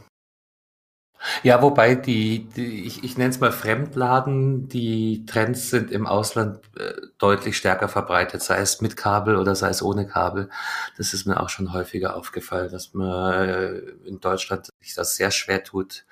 ja, 1.42 1.62
wobei 1.62 1.94
die, 1.94 2.48
die 2.50 2.86
ich, 2.86 3.02
ich 3.02 3.16
nenne 3.16 3.30
es 3.30 3.40
mal 3.40 3.52
Fremdladen, 3.52 4.68
die 4.68 5.24
Trends 5.26 5.70
sind 5.70 5.90
im 5.90 6.06
Ausland 6.06 6.60
äh, 6.76 6.92
deutlich 7.18 7.56
stärker 7.56 7.88
verbreitet, 7.88 8.42
sei 8.42 8.58
es 8.58 8.80
mit 8.80 8.96
Kabel 8.96 9.36
oder 9.36 9.54
sei 9.54 9.68
es 9.70 9.82
ohne 9.82 10.06
Kabel. 10.06 10.50
Das 10.98 11.14
ist 11.14 11.26
mir 11.26 11.40
auch 11.40 11.48
schon 11.48 11.72
häufiger 11.72 12.16
aufgefallen, 12.16 12.70
dass 12.70 12.92
man 12.92 13.48
äh, 13.48 13.78
in 14.06 14.20
Deutschland 14.20 14.68
sich 14.80 14.94
das 14.94 15.16
sehr 15.16 15.30
schwer 15.30 15.64
tut, 15.64 16.04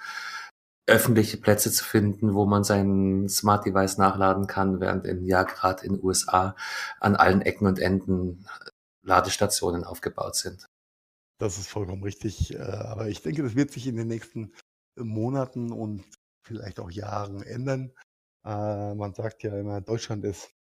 öffentliche 0.87 1.37
Plätze 1.39 1.73
zu 1.73 1.85
finden, 1.85 2.35
wo 2.35 2.47
man 2.47 2.65
sein 2.65 3.29
Smart 3.29 3.67
Device 3.67 3.99
nachladen 3.99 4.47
kann, 4.47 4.81
während 4.81 5.07
in 5.07 5.25
ja 5.27 5.43
gerade 5.45 5.85
in 5.87 5.97
den 5.97 6.05
USA 6.05 6.57
an 7.01 7.17
allen 7.17 7.43
Ecken 7.43 7.67
und 7.67 7.79
Enden 7.79 8.47
Ladestationen 9.03 9.85
aufgebaut 9.85 10.37
sind. 10.37 10.67
Das 11.43 11.59
ist 11.59 11.67
vollkommen 11.67 12.05
richtig. 12.05 12.55
Äh, 12.55 12.59
aber 12.61 13.09
ich 13.09 13.21
denke, 13.21 13.43
das 13.43 13.57
wird 13.57 13.73
sich 13.73 13.89
in 13.89 13.97
den 13.97 14.07
nächsten 14.07 14.53
Monaten 14.95 15.73
und 15.73 16.05
vielleicht 16.45 16.79
auch 16.79 16.89
Jahren 16.89 17.43
ändern. 17.43 17.91
Äh, 18.45 18.95
man 18.95 19.13
sagt 19.13 19.43
ja 19.43 19.59
immer, 19.59 19.81
Deutschland 19.81 20.25
ist 20.25 20.53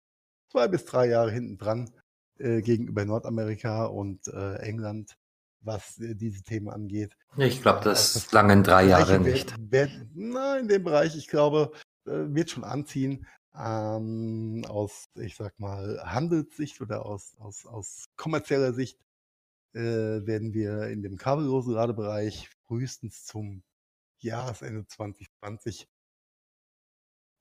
zwei 0.50 0.66
bis 0.66 0.84
drei 0.84 1.06
Jahre 1.06 1.30
hinten 1.30 1.56
dran 1.56 1.88
äh, 2.40 2.62
gegenüber 2.62 3.04
Nordamerika 3.04 3.84
und 3.84 4.26
England, 4.26 5.16
was 5.60 5.94
diese 5.98 6.42
Themen 6.42 6.68
angeht. 6.68 7.16
Ich 7.36 7.62
glaube, 7.62 7.84
das, 7.84 8.14
das 8.14 8.32
lange 8.32 8.60
drei 8.62 8.82
Jahre 8.86 9.20
nicht. 9.20 9.54
Wer, 9.60 9.88
na, 10.14 10.58
in 10.58 10.66
dem 10.66 10.82
Bereich, 10.82 11.14
ich 11.14 11.28
glaube, 11.28 11.70
wird 12.04 12.50
schon 12.50 12.64
anziehen. 12.64 13.24
Ähm, 13.54 14.64
aus, 14.66 15.04
ich 15.14 15.36
sag 15.36 15.60
mal, 15.60 16.02
Handelssicht 16.04 16.80
oder 16.80 17.06
aus, 17.06 17.36
aus, 17.38 17.66
aus 17.66 18.06
kommerzieller 18.16 18.72
Sicht 18.72 18.98
werden 19.74 20.52
wir 20.52 20.88
in 20.88 21.02
dem 21.02 21.16
kabellosen 21.16 21.74
Ladebereich 21.74 22.50
frühestens 22.66 23.24
zum 23.24 23.62
Jahresende 24.20 24.86
2020 24.86 25.88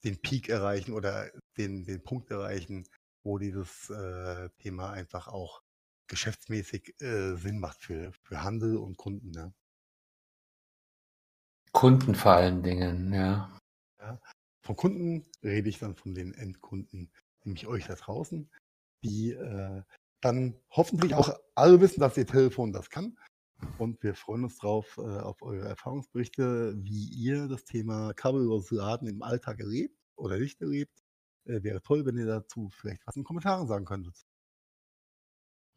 den 0.03 0.21
Peak 0.21 0.49
erreichen 0.49 0.93
oder 0.93 1.31
den, 1.57 1.83
den 1.83 2.03
Punkt 2.03 2.31
erreichen, 2.31 2.87
wo 3.23 3.37
dieses 3.37 3.89
äh, 3.89 4.49
Thema 4.57 4.91
einfach 4.91 5.27
auch 5.27 5.61
geschäftsmäßig 6.07 6.99
äh, 7.01 7.35
Sinn 7.35 7.59
macht 7.59 7.81
für, 7.81 8.11
für 8.23 8.43
Handel 8.43 8.77
und 8.77 8.97
Kunden. 8.97 9.31
Ne? 9.31 9.53
Kunden 11.71 12.15
vor 12.15 12.33
allen 12.33 12.63
Dingen, 12.63 13.13
ja. 13.13 13.57
ja. 13.99 14.21
Von 14.65 14.75
Kunden 14.75 15.25
rede 15.43 15.69
ich 15.69 15.79
dann 15.79 15.95
von 15.95 16.13
den 16.13 16.33
Endkunden, 16.33 17.11
nämlich 17.43 17.67
euch 17.67 17.87
da 17.87 17.95
draußen, 17.95 18.49
die 19.03 19.31
äh, 19.31 19.83
dann 20.21 20.55
hoffentlich 20.69 21.15
auch 21.15 21.35
alle 21.55 21.81
wissen, 21.81 21.99
dass 21.99 22.17
ihr 22.17 22.27
Telefon 22.27 22.71
das 22.73 22.89
kann. 22.89 23.17
Und 23.77 24.01
wir 24.03 24.15
freuen 24.15 24.43
uns 24.45 24.57
drauf 24.57 24.97
äh, 24.97 25.01
auf 25.01 25.41
eure 25.41 25.67
Erfahrungsberichte, 25.67 26.75
wie 26.77 27.09
ihr 27.09 27.47
das 27.47 27.63
Thema 27.63 28.13
kabelloses 28.13 28.71
Laden 28.71 29.07
im 29.07 29.21
Alltag 29.21 29.59
erlebt 29.59 29.95
oder 30.15 30.37
nicht 30.39 30.61
erlebt. 30.61 31.03
Äh, 31.45 31.63
wäre 31.63 31.81
toll, 31.81 32.05
wenn 32.05 32.17
ihr 32.17 32.25
dazu 32.25 32.69
vielleicht 32.71 33.05
was 33.05 33.15
in 33.15 33.21
den 33.21 33.25
Kommentaren 33.25 33.67
sagen 33.67 33.85
könntet. 33.85 34.15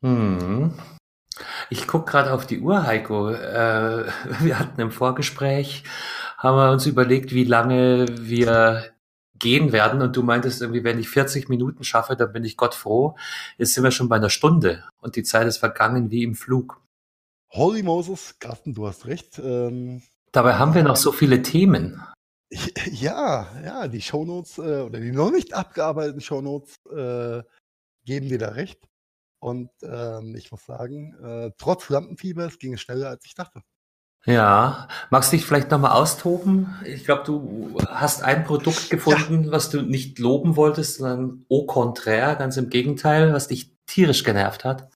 Hm. 0.03 0.73
Ich 1.71 1.87
gucke 1.87 2.11
gerade 2.11 2.33
auf 2.33 2.47
die 2.47 2.61
Uhr, 2.61 2.85
Heiko. 2.87 3.31
Äh, 3.31 4.07
wir 4.41 4.59
hatten 4.59 4.81
im 4.81 4.91
Vorgespräch, 4.91 5.85
haben 6.39 6.57
wir 6.57 6.73
uns 6.73 6.87
überlegt, 6.87 7.33
wie 7.33 7.45
lange 7.45 8.07
wir 8.19 8.94
gehen 9.45 9.73
werden. 9.73 10.01
Und 10.01 10.17
du 10.17 10.23
meintest 10.23 10.63
irgendwie, 10.63 10.85
wenn 10.85 10.99
ich 10.99 11.11
40 11.11 11.51
Minuten 11.51 11.85
schaffe, 11.85 12.17
dann 12.17 12.33
bin 12.33 12.45
ich 12.45 12.57
Gott 12.57 12.75
froh. 12.75 13.15
Jetzt 13.59 13.75
sind 13.75 13.85
wir 13.85 13.91
schon 13.91 14.09
bei 14.09 14.17
einer 14.17 14.31
Stunde 14.31 14.85
und 15.03 15.17
die 15.17 15.23
Zeit 15.23 15.47
ist 15.47 15.59
vergangen 15.59 16.11
wie 16.11 16.23
im 16.23 16.35
Flug. 16.35 16.81
Holy 17.51 17.83
Moses, 17.83 18.39
Carsten, 18.39 18.73
du 18.73 18.87
hast 18.87 19.05
recht. 19.07 19.39
Ähm, 19.39 20.03
Dabei 20.33 20.55
haben 20.55 20.75
wir 20.75 20.83
noch 20.83 20.97
so 20.97 21.13
viele 21.13 21.43
Themen. 21.43 22.03
Ja, 22.93 23.49
ja, 23.65 23.89
die 23.89 24.01
Shownotes 24.01 24.59
äh, 24.59 24.83
oder 24.83 25.01
die 25.01 25.11
noch 25.11 25.33
nicht 25.33 25.55
abgearbeiteten 25.55 26.21
Shownotes 26.21 26.77
äh, 26.87 27.43
geben 28.05 28.29
dir 28.29 28.39
da 28.39 28.51
recht. 28.51 28.87
Und 29.41 29.71
ähm, 29.83 30.37
ich 30.37 30.53
muss 30.53 30.65
sagen, 30.65 31.15
äh, 31.21 31.51
trotz 31.59 31.89
Lampenfiebers 31.89 32.61
ging 32.61 32.75
es 32.75 32.81
schneller, 32.81 33.09
als 33.09 33.25
ich 33.25 33.35
dachte. 33.35 33.61
Ja, 34.27 34.89
magst 35.11 35.33
du 35.33 35.37
dich 35.37 35.45
vielleicht 35.45 35.71
nochmal 35.71 35.93
austoben? 35.93 36.75
Ich 36.87 37.05
glaube, 37.05 37.25
du 37.25 37.79
hast 37.87 38.23
ein 38.23 38.45
Produkt 38.45 38.89
gefunden, 38.89 39.45
ja. 39.45 39.53
was 39.53 39.69
du 39.69 39.83
nicht 39.83 40.19
loben 40.19 40.57
wolltest, 40.57 40.97
sondern 40.97 41.45
au 41.51 41.67
contraire, 41.67 42.37
ganz 42.37 42.57
im 42.57 42.71
Gegenteil, 42.71 43.35
was 43.35 43.49
dich 43.49 43.77
tierisch 43.87 44.25
genervt 44.25 44.65
hat. 44.65 44.91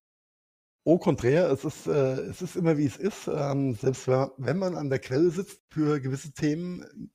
Au 0.87 0.97
contraire, 0.97 1.51
es 1.53 1.65
ist, 1.65 1.87
äh, 1.87 2.21
es 2.23 2.41
ist 2.41 2.57
immer 2.57 2.79
wie 2.79 2.87
es 2.87 2.97
ist. 2.97 3.29
Ähm, 3.29 3.75
selbst 3.75 4.09
wenn 4.09 4.59
man 4.59 4.75
an 4.75 4.89
der 4.89 4.99
Quelle 4.99 5.31
sitzt 5.31 5.61
für 5.71 6.01
gewisse 6.01 6.33
Themen, 6.33 7.11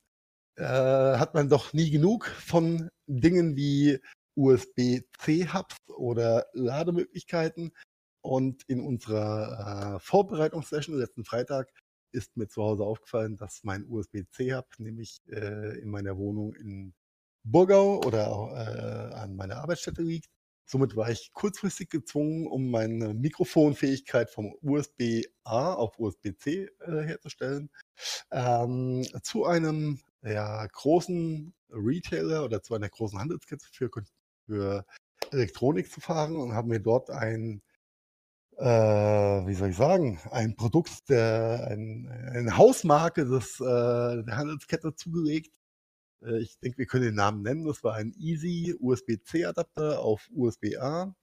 äh, 0.56 0.62
hat 0.62 1.34
man 1.34 1.48
doch 1.48 1.72
nie 1.72 1.90
genug 1.90 2.26
von 2.26 2.88
Dingen 3.08 3.56
wie 3.56 3.98
USB-C-Hubs 4.36 5.76
oder 5.88 6.46
Lademöglichkeiten. 6.52 7.72
Und 8.22 8.62
in 8.68 8.80
unserer 8.80 9.96
äh, 9.96 9.98
Vorbereitungssession 9.98 10.96
letzten 10.96 11.24
Freitag 11.24 11.70
ist 12.14 12.36
mir 12.36 12.48
zu 12.48 12.62
Hause 12.62 12.84
aufgefallen, 12.84 13.36
dass 13.36 13.64
mein 13.64 13.86
USB-C-Hub 13.88 14.66
nämlich 14.78 15.20
äh, 15.28 15.78
in 15.80 15.90
meiner 15.90 16.16
Wohnung 16.16 16.54
in 16.54 16.94
Burgau 17.44 18.00
oder 18.02 19.10
äh, 19.12 19.14
an 19.14 19.36
meiner 19.36 19.56
Arbeitsstätte 19.56 20.02
liegt. 20.02 20.30
Somit 20.66 20.96
war 20.96 21.10
ich 21.10 21.30
kurzfristig 21.34 21.90
gezwungen, 21.90 22.46
um 22.46 22.70
meine 22.70 23.12
Mikrofonfähigkeit 23.12 24.30
vom 24.30 24.54
USB-A 24.62 25.74
auf 25.74 25.98
USB-C 25.98 26.70
äh, 26.80 27.02
herzustellen, 27.02 27.70
ähm, 28.30 29.06
zu 29.22 29.44
einem 29.44 30.00
ja, 30.22 30.66
großen 30.66 31.52
Retailer 31.70 32.44
oder 32.44 32.62
zu 32.62 32.74
einer 32.74 32.88
großen 32.88 33.18
Handelskette 33.18 33.66
für, 33.70 33.90
für 34.46 34.86
Elektronik 35.32 35.90
zu 35.90 36.00
fahren 36.00 36.36
und 36.36 36.54
haben 36.54 36.68
mir 36.68 36.80
dort 36.80 37.10
ein 37.10 37.60
äh, 38.58 39.46
wie 39.46 39.54
soll 39.54 39.70
ich 39.70 39.76
sagen, 39.76 40.20
ein 40.30 40.56
Produkt, 40.56 41.08
der, 41.08 41.68
ein, 41.70 42.08
eine 42.08 42.56
Hausmarke 42.56 43.24
des, 43.24 43.60
äh, 43.60 43.64
der 43.64 44.36
Handelskette 44.36 44.94
zugelegt. 44.94 45.52
Äh, 46.22 46.38
ich 46.40 46.58
denke, 46.60 46.78
wir 46.78 46.86
können 46.86 47.04
den 47.04 47.14
Namen 47.14 47.42
nennen. 47.42 47.64
Das 47.64 47.82
war 47.84 47.94
ein 47.94 48.12
Easy 48.16 48.74
USB-C-Adapter 48.78 50.00
auf 50.00 50.28
USB-A. 50.32 51.14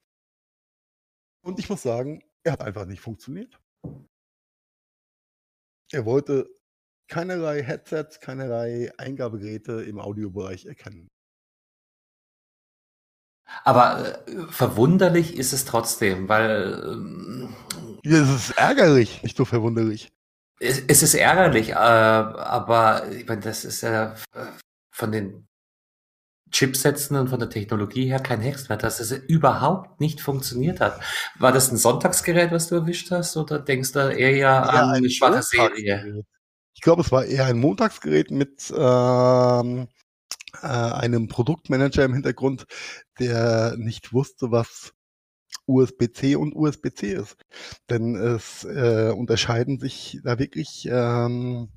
Und 1.43 1.59
ich 1.59 1.69
muss 1.69 1.81
sagen, 1.81 2.23
er 2.43 2.53
hat 2.53 2.61
einfach 2.61 2.85
nicht 2.85 3.01
funktioniert. 3.01 3.59
Er 5.91 6.05
wollte 6.05 6.49
keinerlei 7.07 7.61
Headsets, 7.63 8.19
keinerlei 8.19 8.91
Eingabegeräte 8.97 9.83
im 9.83 9.99
Audiobereich 9.99 10.65
erkennen. 10.65 11.09
Aber 13.63 14.27
äh, 14.27 14.47
verwunderlich 14.49 15.37
ist 15.37 15.53
es 15.53 15.65
trotzdem, 15.65 16.29
weil. 16.29 16.81
Ähm, 16.83 17.55
ja, 18.03 18.21
es 18.21 18.29
ist 18.29 18.57
ärgerlich, 18.57 19.21
nicht 19.23 19.37
so 19.37 19.45
verwunderlich. 19.45 20.11
Es, 20.59 20.81
es 20.87 21.03
ist 21.03 21.13
ärgerlich, 21.13 21.69
äh, 21.69 21.73
aber 21.73 23.09
ich 23.11 23.27
meine, 23.27 23.41
das 23.41 23.65
ist 23.65 23.81
ja 23.81 24.13
äh, 24.33 24.45
von 24.91 25.11
den 25.11 25.47
Chipsätzen 26.51 27.15
und 27.17 27.29
von 27.29 27.39
der 27.39 27.49
Technologie 27.49 28.07
her 28.07 28.19
kein 28.19 28.41
Hexenwerk, 28.41 28.81
dass 28.81 28.99
es 28.99 29.11
überhaupt 29.11 29.99
nicht 29.99 30.21
funktioniert 30.21 30.79
hat. 30.81 30.99
War 31.39 31.51
das 31.51 31.71
ein 31.71 31.77
Sonntagsgerät, 31.77 32.51
was 32.51 32.67
du 32.67 32.75
erwischt 32.75 33.11
hast, 33.11 33.37
oder 33.37 33.59
denkst 33.59 33.93
du 33.93 33.99
eher 33.99 34.31
ja, 34.35 34.61
an 34.61 34.89
eine 34.89 35.09
schwache 35.09 35.41
Serie? 35.41 36.23
Ich 36.73 36.81
glaube, 36.81 37.01
es 37.01 37.11
war 37.11 37.25
eher 37.25 37.45
ein 37.45 37.59
Montagsgerät 37.59 38.31
mit 38.31 38.71
ähm, 38.75 39.87
äh, 40.61 40.67
einem 40.67 41.27
Produktmanager 41.27 42.05
im 42.05 42.13
Hintergrund, 42.13 42.65
der 43.19 43.75
nicht 43.77 44.13
wusste, 44.13 44.51
was 44.51 44.93
USB-C 45.67 46.35
und 46.35 46.55
USB-C 46.55 47.13
ist. 47.13 47.37
Denn 47.89 48.15
es 48.15 48.63
äh, 48.63 49.13
unterscheiden 49.15 49.79
sich 49.79 50.19
da 50.23 50.39
wirklich, 50.39 50.87
ähm, 50.89 51.69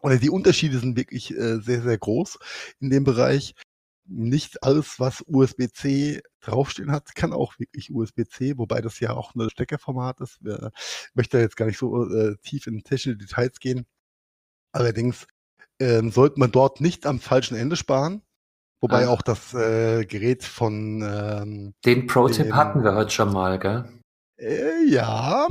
oder 0.00 0.18
die 0.18 0.30
Unterschiede 0.30 0.78
sind 0.78 0.96
wirklich 0.96 1.32
äh, 1.32 1.60
sehr, 1.60 1.82
sehr 1.82 1.98
groß 1.98 2.38
in 2.80 2.90
dem 2.90 3.04
Bereich. 3.04 3.54
Nicht 4.04 4.62
alles, 4.64 4.98
was 4.98 5.22
USB-C 5.26 6.22
draufstehen 6.40 6.90
hat, 6.90 7.14
kann 7.14 7.32
auch 7.32 7.58
wirklich 7.58 7.92
USB-C, 7.92 8.58
wobei 8.58 8.80
das 8.80 8.98
ja 9.00 9.12
auch 9.14 9.34
ein 9.34 9.48
Steckerformat 9.48 10.20
ist. 10.20 10.40
Ich 10.42 11.14
möchte 11.14 11.38
jetzt 11.38 11.56
gar 11.56 11.66
nicht 11.66 11.78
so 11.78 12.04
äh, 12.10 12.36
tief 12.42 12.66
in 12.66 12.82
technische 12.82 13.16
Details 13.16 13.60
gehen. 13.60 13.86
Allerdings 14.72 15.26
ähm, 15.82 16.10
sollte 16.10 16.38
man 16.38 16.52
dort 16.52 16.80
nicht 16.80 17.06
am 17.06 17.18
falschen 17.18 17.56
Ende 17.56 17.76
sparen. 17.76 18.22
Wobei 18.80 19.06
ah. 19.06 19.10
auch 19.10 19.22
das 19.22 19.54
äh, 19.54 20.04
Gerät 20.04 20.44
von 20.44 21.02
ähm, 21.02 21.74
den 21.84 22.06
Pro-Tipp 22.06 22.52
hatten 22.52 22.82
wir 22.82 22.94
heute 22.94 23.10
schon 23.10 23.32
mal, 23.32 23.58
gell? 23.58 23.84
Äh, 24.38 24.84
ja, 24.88 25.46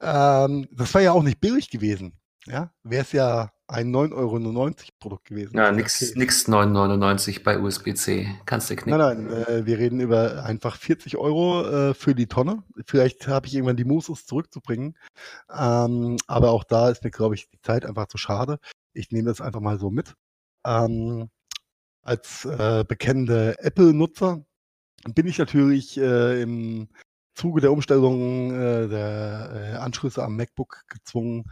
ähm, 0.00 0.66
das 0.72 0.92
war 0.94 1.00
ja 1.00 1.12
auch 1.12 1.22
nicht 1.22 1.40
billig 1.40 1.70
gewesen. 1.70 2.18
Ja, 2.46 2.70
wäre 2.82 3.02
es 3.02 3.12
ja 3.12 3.50
ein 3.68 3.94
9,99 3.94 4.12
Euro 4.12 4.74
Produkt 4.98 5.24
gewesen. 5.26 5.56
Ja, 5.56 5.72
nix, 5.72 6.02
okay. 6.02 6.18
nix 6.18 6.46
9,99 6.46 7.42
bei 7.42 7.58
USB-C. 7.58 8.28
Kannst 8.44 8.68
du 8.68 8.76
knicken. 8.76 8.98
Nein, 8.98 9.24
nein, 9.24 9.44
äh, 9.46 9.66
wir 9.66 9.78
reden 9.78 10.00
über 10.00 10.44
einfach 10.44 10.76
40 10.76 11.16
Euro 11.16 11.64
äh, 11.64 11.94
für 11.94 12.14
die 12.14 12.26
Tonne. 12.26 12.62
Vielleicht 12.84 13.28
habe 13.28 13.46
ich 13.46 13.54
irgendwann 13.54 13.76
die 13.76 13.86
Muße, 13.86 14.12
es 14.12 14.26
zurückzubringen. 14.26 14.98
Ähm, 15.50 16.18
aber 16.26 16.50
auch 16.50 16.64
da 16.64 16.90
ist 16.90 17.02
mir, 17.02 17.10
glaube 17.10 17.36
ich, 17.36 17.48
die 17.48 17.60
Zeit 17.62 17.86
einfach 17.86 18.08
zu 18.08 18.18
schade. 18.18 18.58
Ich 18.94 19.10
nehme 19.10 19.28
das 19.28 19.40
einfach 19.40 19.60
mal 19.60 19.78
so 19.78 19.90
mit. 19.90 20.14
Ähm, 20.64 21.28
als 22.02 22.44
äh, 22.44 22.84
bekennende 22.86 23.58
Apple-Nutzer 23.58 24.44
bin 25.14 25.26
ich 25.26 25.38
natürlich 25.38 25.98
äh, 25.98 26.42
im 26.42 26.88
Zuge 27.34 27.60
der 27.60 27.72
Umstellung 27.72 28.52
äh, 28.52 28.88
der 28.88 29.50
äh, 29.52 29.76
Anschlüsse 29.76 30.22
am 30.22 30.36
MacBook 30.36 30.84
gezwungen, 30.88 31.44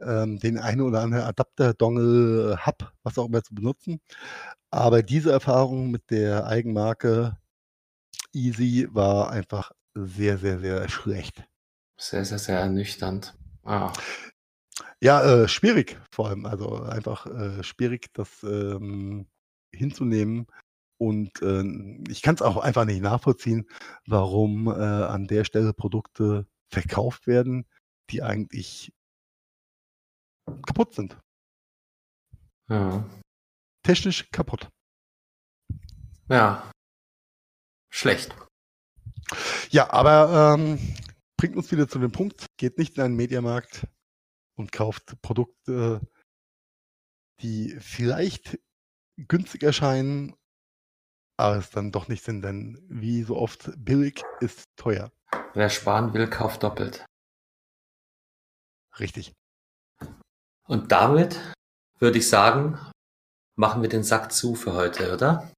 ähm, 0.00 0.38
den 0.38 0.58
einen 0.58 0.80
oder 0.82 1.02
anderen 1.02 1.24
Adapter, 1.24 1.74
Dongle, 1.74 2.58
Hub, 2.66 2.92
was 3.02 3.18
auch 3.18 3.26
immer 3.26 3.42
zu 3.42 3.54
benutzen. 3.54 4.00
Aber 4.70 5.02
diese 5.02 5.32
Erfahrung 5.32 5.90
mit 5.90 6.10
der 6.10 6.46
Eigenmarke 6.46 7.36
Easy 8.32 8.88
war 8.90 9.30
einfach 9.30 9.72
sehr, 9.94 10.38
sehr, 10.38 10.58
sehr 10.58 10.88
schlecht. 10.88 11.44
Sehr, 11.96 12.24
sehr, 12.24 12.38
sehr 12.38 12.58
ernüchternd. 12.58 13.34
Ah. 13.64 13.92
Ja, 15.04 15.22
äh, 15.22 15.48
schwierig 15.48 16.00
vor 16.10 16.28
allem. 16.28 16.46
Also 16.46 16.82
einfach 16.82 17.26
äh, 17.26 17.62
schwierig, 17.62 18.14
das 18.14 18.42
ähm, 18.42 19.26
hinzunehmen. 19.70 20.46
Und 20.96 21.42
äh, 21.42 21.62
ich 22.08 22.22
kann 22.22 22.36
es 22.36 22.40
auch 22.40 22.56
einfach 22.56 22.86
nicht 22.86 23.02
nachvollziehen, 23.02 23.68
warum 24.06 24.66
äh, 24.66 24.72
an 24.72 25.26
der 25.26 25.44
Stelle 25.44 25.74
Produkte 25.74 26.46
verkauft 26.70 27.26
werden, 27.26 27.66
die 28.08 28.22
eigentlich 28.22 28.94
kaputt 30.66 30.94
sind. 30.94 31.18
Ja. 32.70 33.04
Technisch 33.82 34.30
kaputt. 34.30 34.70
Ja. 36.30 36.70
Schlecht. 37.90 38.34
Ja, 39.68 39.92
aber 39.92 40.54
ähm, 40.56 40.78
bringt 41.36 41.56
uns 41.56 41.70
wieder 41.70 41.88
zu 41.88 41.98
dem 41.98 42.10
Punkt, 42.10 42.46
geht 42.56 42.78
nicht 42.78 42.96
in 42.96 43.02
einen 43.02 43.16
Mediamarkt 43.16 43.86
und 44.56 44.72
kauft 44.72 45.20
Produkte, 45.22 46.00
die 47.40 47.76
vielleicht 47.80 48.58
günstig 49.16 49.62
erscheinen 49.62 50.34
aber 51.36 51.56
es 51.56 51.70
dann 51.70 51.92
doch 51.92 52.08
nicht 52.08 52.24
sind, 52.24 52.42
denn 52.42 52.84
wie 52.88 53.22
so 53.22 53.36
oft 53.36 53.70
billig 53.76 54.22
ist 54.40 54.64
teuer. 54.76 55.10
Wer 55.54 55.70
sparen 55.70 56.14
will, 56.14 56.28
kauft 56.28 56.62
doppelt. 56.62 57.04
Richtig. 58.98 59.32
Und 60.66 60.92
damit 60.92 61.40
würde 61.98 62.18
ich 62.18 62.28
sagen, 62.28 62.78
machen 63.56 63.82
wir 63.82 63.88
den 63.88 64.04
Sack 64.04 64.32
zu 64.32 64.54
für 64.54 64.74
heute, 64.74 65.12
oder? 65.12 65.50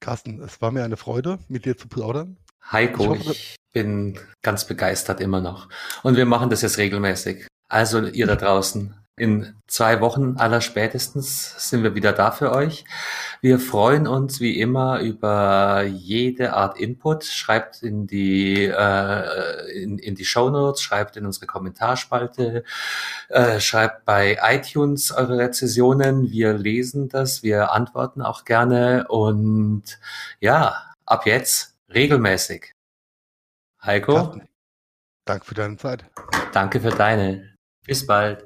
Carsten, 0.00 0.40
es 0.40 0.60
war 0.60 0.70
mir 0.70 0.84
eine 0.84 0.96
Freude, 0.96 1.38
mit 1.48 1.64
dir 1.64 1.76
zu 1.76 1.88
plaudern. 1.88 2.38
Heiko, 2.70 3.14
ich, 3.14 3.20
hoffe, 3.20 3.32
ich 3.32 3.56
bin 3.72 4.20
ganz 4.42 4.66
begeistert 4.66 5.20
immer 5.20 5.40
noch. 5.40 5.68
Und 6.02 6.16
wir 6.16 6.26
machen 6.26 6.50
das 6.50 6.62
jetzt 6.62 6.78
regelmäßig. 6.78 7.46
Also 7.68 8.02
ihr 8.02 8.26
da 8.26 8.36
draußen, 8.36 8.94
in 9.18 9.54
zwei 9.66 10.00
Wochen 10.00 10.36
aller 10.38 10.60
spätestens 10.60 11.68
sind 11.68 11.82
wir 11.82 11.94
wieder 11.94 12.12
da 12.12 12.30
für 12.30 12.52
euch. 12.52 12.84
Wir 13.40 13.58
freuen 13.58 14.06
uns 14.06 14.40
wie 14.40 14.60
immer 14.60 15.00
über 15.00 15.82
jede 15.82 16.52
Art 16.54 16.78
Input. 16.78 17.24
Schreibt 17.24 17.82
in 17.82 18.06
die 18.06 18.64
äh, 18.64 19.82
in, 19.82 19.98
in 19.98 20.14
die 20.14 20.24
Show 20.24 20.50
Notes, 20.50 20.80
schreibt 20.80 21.16
in 21.16 21.26
unsere 21.26 21.46
Kommentarspalte, 21.46 22.64
äh, 23.28 23.60
schreibt 23.60 24.04
bei 24.04 24.38
iTunes 24.42 25.10
eure 25.10 25.38
Rezessionen. 25.38 26.30
Wir 26.30 26.54
lesen 26.54 27.08
das, 27.08 27.42
wir 27.42 27.72
antworten 27.72 28.22
auch 28.22 28.44
gerne 28.44 29.06
und 29.08 29.98
ja, 30.40 30.84
ab 31.06 31.26
jetzt 31.26 31.74
regelmäßig. 31.92 32.74
Heiko. 33.82 34.40
Danke 35.24 35.44
für 35.44 35.54
deine 35.54 35.76
Zeit. 35.76 36.04
Danke 36.52 36.80
für 36.80 36.90
deine. 36.90 37.57
Bis 37.88 38.06
bald. 38.06 38.44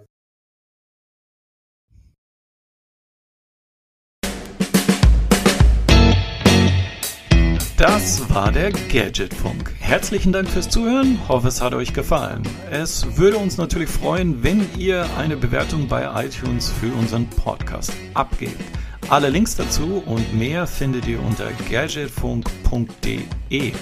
Das 7.76 8.30
war 8.30 8.50
der 8.52 8.70
Gadgetfunk. 8.70 9.74
Herzlichen 9.80 10.32
Dank 10.32 10.48
fürs 10.48 10.70
Zuhören. 10.70 11.18
Hoffe, 11.26 11.48
es 11.48 11.60
hat 11.60 11.74
euch 11.74 11.92
gefallen. 11.92 12.44
Es 12.70 13.16
würde 13.16 13.38
uns 13.38 13.56
natürlich 13.56 13.88
freuen, 13.88 14.44
wenn 14.44 14.64
ihr 14.78 15.08
eine 15.18 15.36
Bewertung 15.36 15.88
bei 15.88 16.24
iTunes 16.24 16.70
für 16.70 16.92
unseren 16.92 17.28
Podcast 17.28 17.92
abgebt. 18.14 18.62
Alle 19.08 19.28
Links 19.28 19.56
dazu 19.56 20.04
und 20.06 20.38
mehr 20.38 20.68
findet 20.68 21.08
ihr 21.08 21.20
unter 21.20 21.50
gadgetfunk.de. 21.68 23.72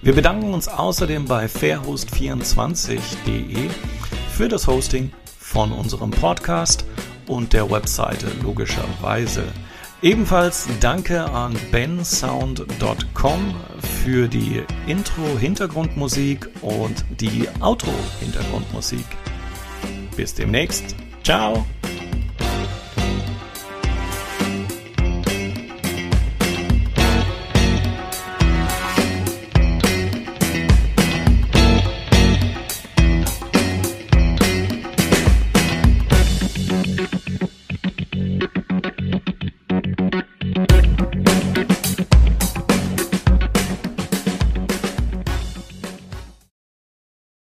Wir 0.00 0.14
bedanken 0.14 0.54
uns 0.54 0.68
außerdem 0.68 1.26
bei 1.26 1.44
fairhost24.de 1.44 3.68
für 4.40 4.48
das 4.48 4.66
Hosting 4.66 5.12
von 5.38 5.70
unserem 5.70 6.10
Podcast 6.10 6.86
und 7.26 7.52
der 7.52 7.70
Webseite 7.70 8.26
logischerweise. 8.42 9.44
Ebenfalls 10.00 10.66
danke 10.80 11.24
an 11.24 11.54
bensound.com 11.70 13.54
für 14.02 14.28
die 14.28 14.62
Intro-Hintergrundmusik 14.86 16.48
und 16.62 17.04
die 17.20 17.46
Outro-Hintergrundmusik. 17.60 19.04
Bis 20.16 20.32
demnächst. 20.32 20.96
Ciao! 21.22 21.66